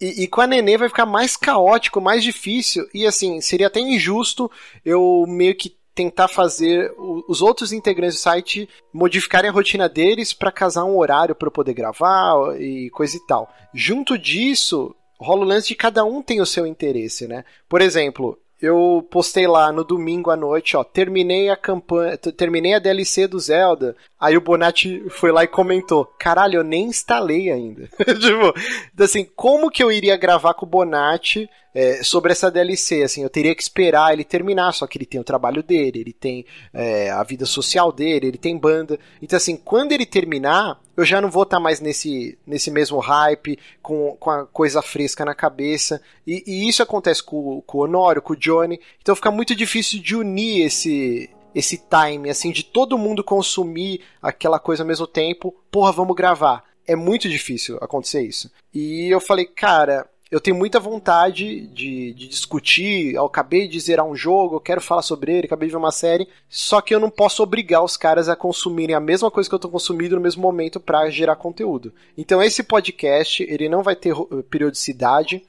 [0.00, 2.86] e, e, com a Nenê vai ficar mais caótico, mais difícil.
[2.94, 4.50] E assim, seria até injusto
[4.84, 6.92] eu meio que tentar fazer
[7.28, 11.52] os outros integrantes do site modificarem a rotina deles para casar um horário para eu
[11.52, 13.52] poder gravar e coisa e tal.
[13.74, 17.44] Junto disso, rola o lance de cada um tem o seu interesse, né?
[17.68, 22.78] Por exemplo, eu postei lá no domingo à noite, ó, terminei a campanha, terminei a
[22.78, 23.96] DLC do Zelda.
[24.18, 27.88] Aí o Bonatti foi lá e comentou: "Caralho, eu nem instalei ainda".
[28.20, 33.22] tipo, assim, como que eu iria gravar com o Bonatti é, sobre essa DLC, assim,
[33.22, 36.44] eu teria que esperar ele terminar, só que ele tem o trabalho dele, ele tem
[36.72, 38.98] é, a vida social dele, ele tem banda.
[39.22, 42.98] Então, assim, quando ele terminar, eu já não vou estar tá mais nesse, nesse mesmo
[42.98, 46.02] hype, com, com a coisa fresca na cabeça.
[46.26, 48.80] E, e isso acontece com, com o Honório, com o Johnny.
[49.00, 54.58] Então fica muito difícil de unir esse, esse time, assim, de todo mundo consumir aquela
[54.58, 55.54] coisa ao mesmo tempo.
[55.70, 56.64] Porra, vamos gravar.
[56.86, 58.50] É muito difícil acontecer isso.
[58.74, 63.14] E eu falei, cara, eu tenho muita vontade de, de, discutir.
[63.14, 65.90] Eu acabei de zerar um jogo, eu quero falar sobre ele, acabei de ver uma
[65.90, 66.28] série.
[66.48, 69.58] Só que eu não posso obrigar os caras a consumirem a mesma coisa que eu
[69.58, 71.92] estou consumindo no mesmo momento para gerar conteúdo.
[72.16, 74.14] Então esse podcast ele não vai ter
[74.48, 75.42] periodicidade.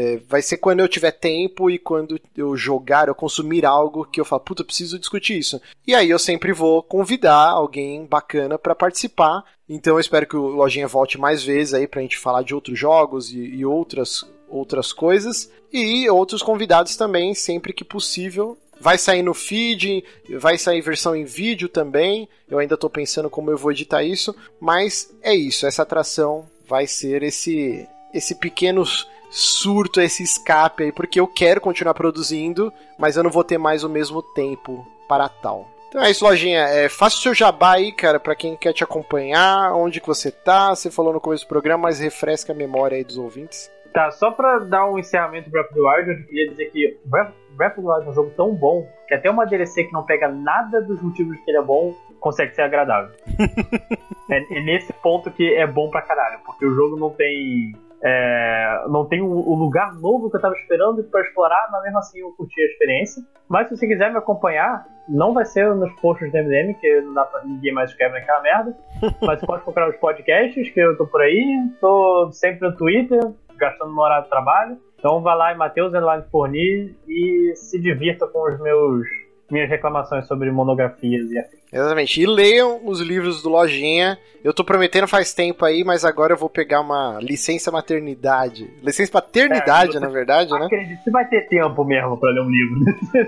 [0.00, 4.20] É, vai ser quando eu tiver tempo e quando eu jogar, eu consumir algo que
[4.20, 5.60] eu falo, puta, eu preciso discutir isso.
[5.84, 9.42] E aí eu sempre vou convidar alguém bacana para participar.
[9.68, 12.78] Então eu espero que o Lojinha volte mais vezes aí pra gente falar de outros
[12.78, 15.50] jogos e, e outras, outras coisas.
[15.72, 18.56] E outros convidados também, sempre que possível.
[18.80, 20.04] Vai sair no feed,
[20.38, 22.28] vai sair versão em vídeo também.
[22.48, 25.66] Eu ainda estou pensando como eu vou editar isso, mas é isso.
[25.66, 28.84] Essa atração vai ser esse esse pequeno
[29.30, 33.84] surto, esse escape aí, porque eu quero continuar produzindo, mas eu não vou ter mais
[33.84, 35.68] o mesmo tempo para tal.
[35.88, 36.60] Então é isso, lojinha.
[36.60, 40.30] É, faça o seu jabá aí, cara, para quem quer te acompanhar, onde que você
[40.30, 40.74] tá.
[40.74, 43.70] Você falou no começo do programa, mas refresca a memória aí dos ouvintes.
[43.92, 46.98] Tá, só pra dar um encerramento pro Breath of the Wild, eu queria dizer que
[47.06, 49.92] Breath, Breath of the Wild é um jogo tão bom que até uma DLC que
[49.92, 53.10] não pega nada dos motivos que ele é bom consegue ser agradável.
[54.30, 57.72] é, é, nesse ponto que é bom pra caralho, porque o jogo não tem
[58.02, 61.98] É, não tem o, o, lugar novo que eu tava esperando para explorar, mas mesmo
[61.98, 63.22] assim eu curti a experiência.
[63.48, 67.14] Mas se você quiser me acompanhar, não vai ser nos posts do MDM, que não
[67.14, 68.76] dá pra ninguém mais escrever naquela merda.
[69.22, 71.44] mas você pode procurar os podcasts, que eu tô por aí.
[71.80, 73.20] Tô sempre no Twitter,
[73.56, 74.78] gastando no horário de trabalho.
[74.98, 79.06] Então vai lá em Matheus Online Forni e se divirta com os meus
[79.50, 81.57] minhas reclamações sobre monografias e afins.
[81.72, 82.20] Exatamente.
[82.20, 84.18] E leiam os livros do Lojinha.
[84.42, 88.70] Eu tô prometendo faz tempo aí, mas agora eu vou pegar uma licença maternidade.
[88.82, 90.66] Licença paternidade, é, na verdade, né?
[90.66, 92.80] Acredito que vai ter tempo mesmo pra ler um livro.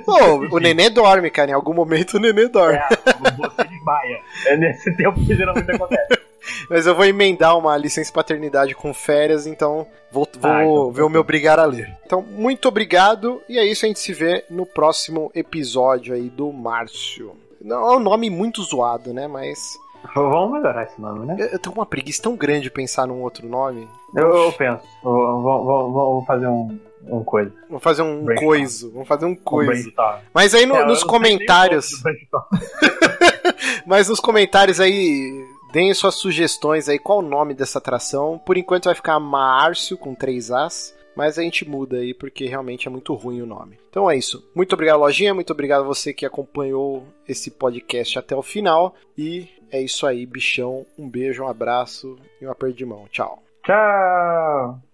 [0.04, 1.50] Pô, o nenê dorme, cara.
[1.50, 2.78] Em algum momento o nenê dorme.
[2.78, 2.88] É,
[3.36, 4.20] você desmaia.
[4.46, 6.30] É nesse tempo que geralmente acontece.
[6.68, 11.02] Mas eu vou emendar uma licença paternidade com férias, então vou, vou ah, então, ver
[11.02, 11.94] o meu obrigar a ler.
[12.04, 16.50] Então, muito obrigado, e é isso, a gente se vê no próximo episódio aí do
[16.52, 17.36] Márcio.
[17.60, 19.26] Não, é um nome muito zoado, né?
[19.26, 19.78] Mas.
[20.14, 21.36] Vamos melhorar esse nome, né?
[21.52, 23.86] Eu tô com uma preguiça tão grande de pensar num outro nome.
[24.14, 24.82] Eu, eu penso.
[25.02, 27.52] Vou, vou, vou, fazer um, um coisa.
[27.68, 28.90] Vamos fazer um coiso.
[28.92, 29.90] Vamos fazer um coiso.
[29.90, 31.90] Um Mas aí no, é, nos comentários.
[33.86, 38.40] Mas nos comentários aí Deem suas sugestões aí, qual o nome dessa atração.
[38.44, 42.88] Por enquanto vai ficar Márcio com três As, mas a gente muda aí porque realmente
[42.88, 43.78] é muito ruim o nome.
[43.90, 44.42] Então é isso.
[44.54, 45.34] Muito obrigado, Lojinha.
[45.34, 48.94] Muito obrigado a você que acompanhou esse podcast até o final.
[49.18, 50.86] E é isso aí, bichão.
[50.98, 53.06] Um beijo, um abraço e um aperto de mão.
[53.12, 53.42] Tchau.
[53.66, 54.89] Tchau.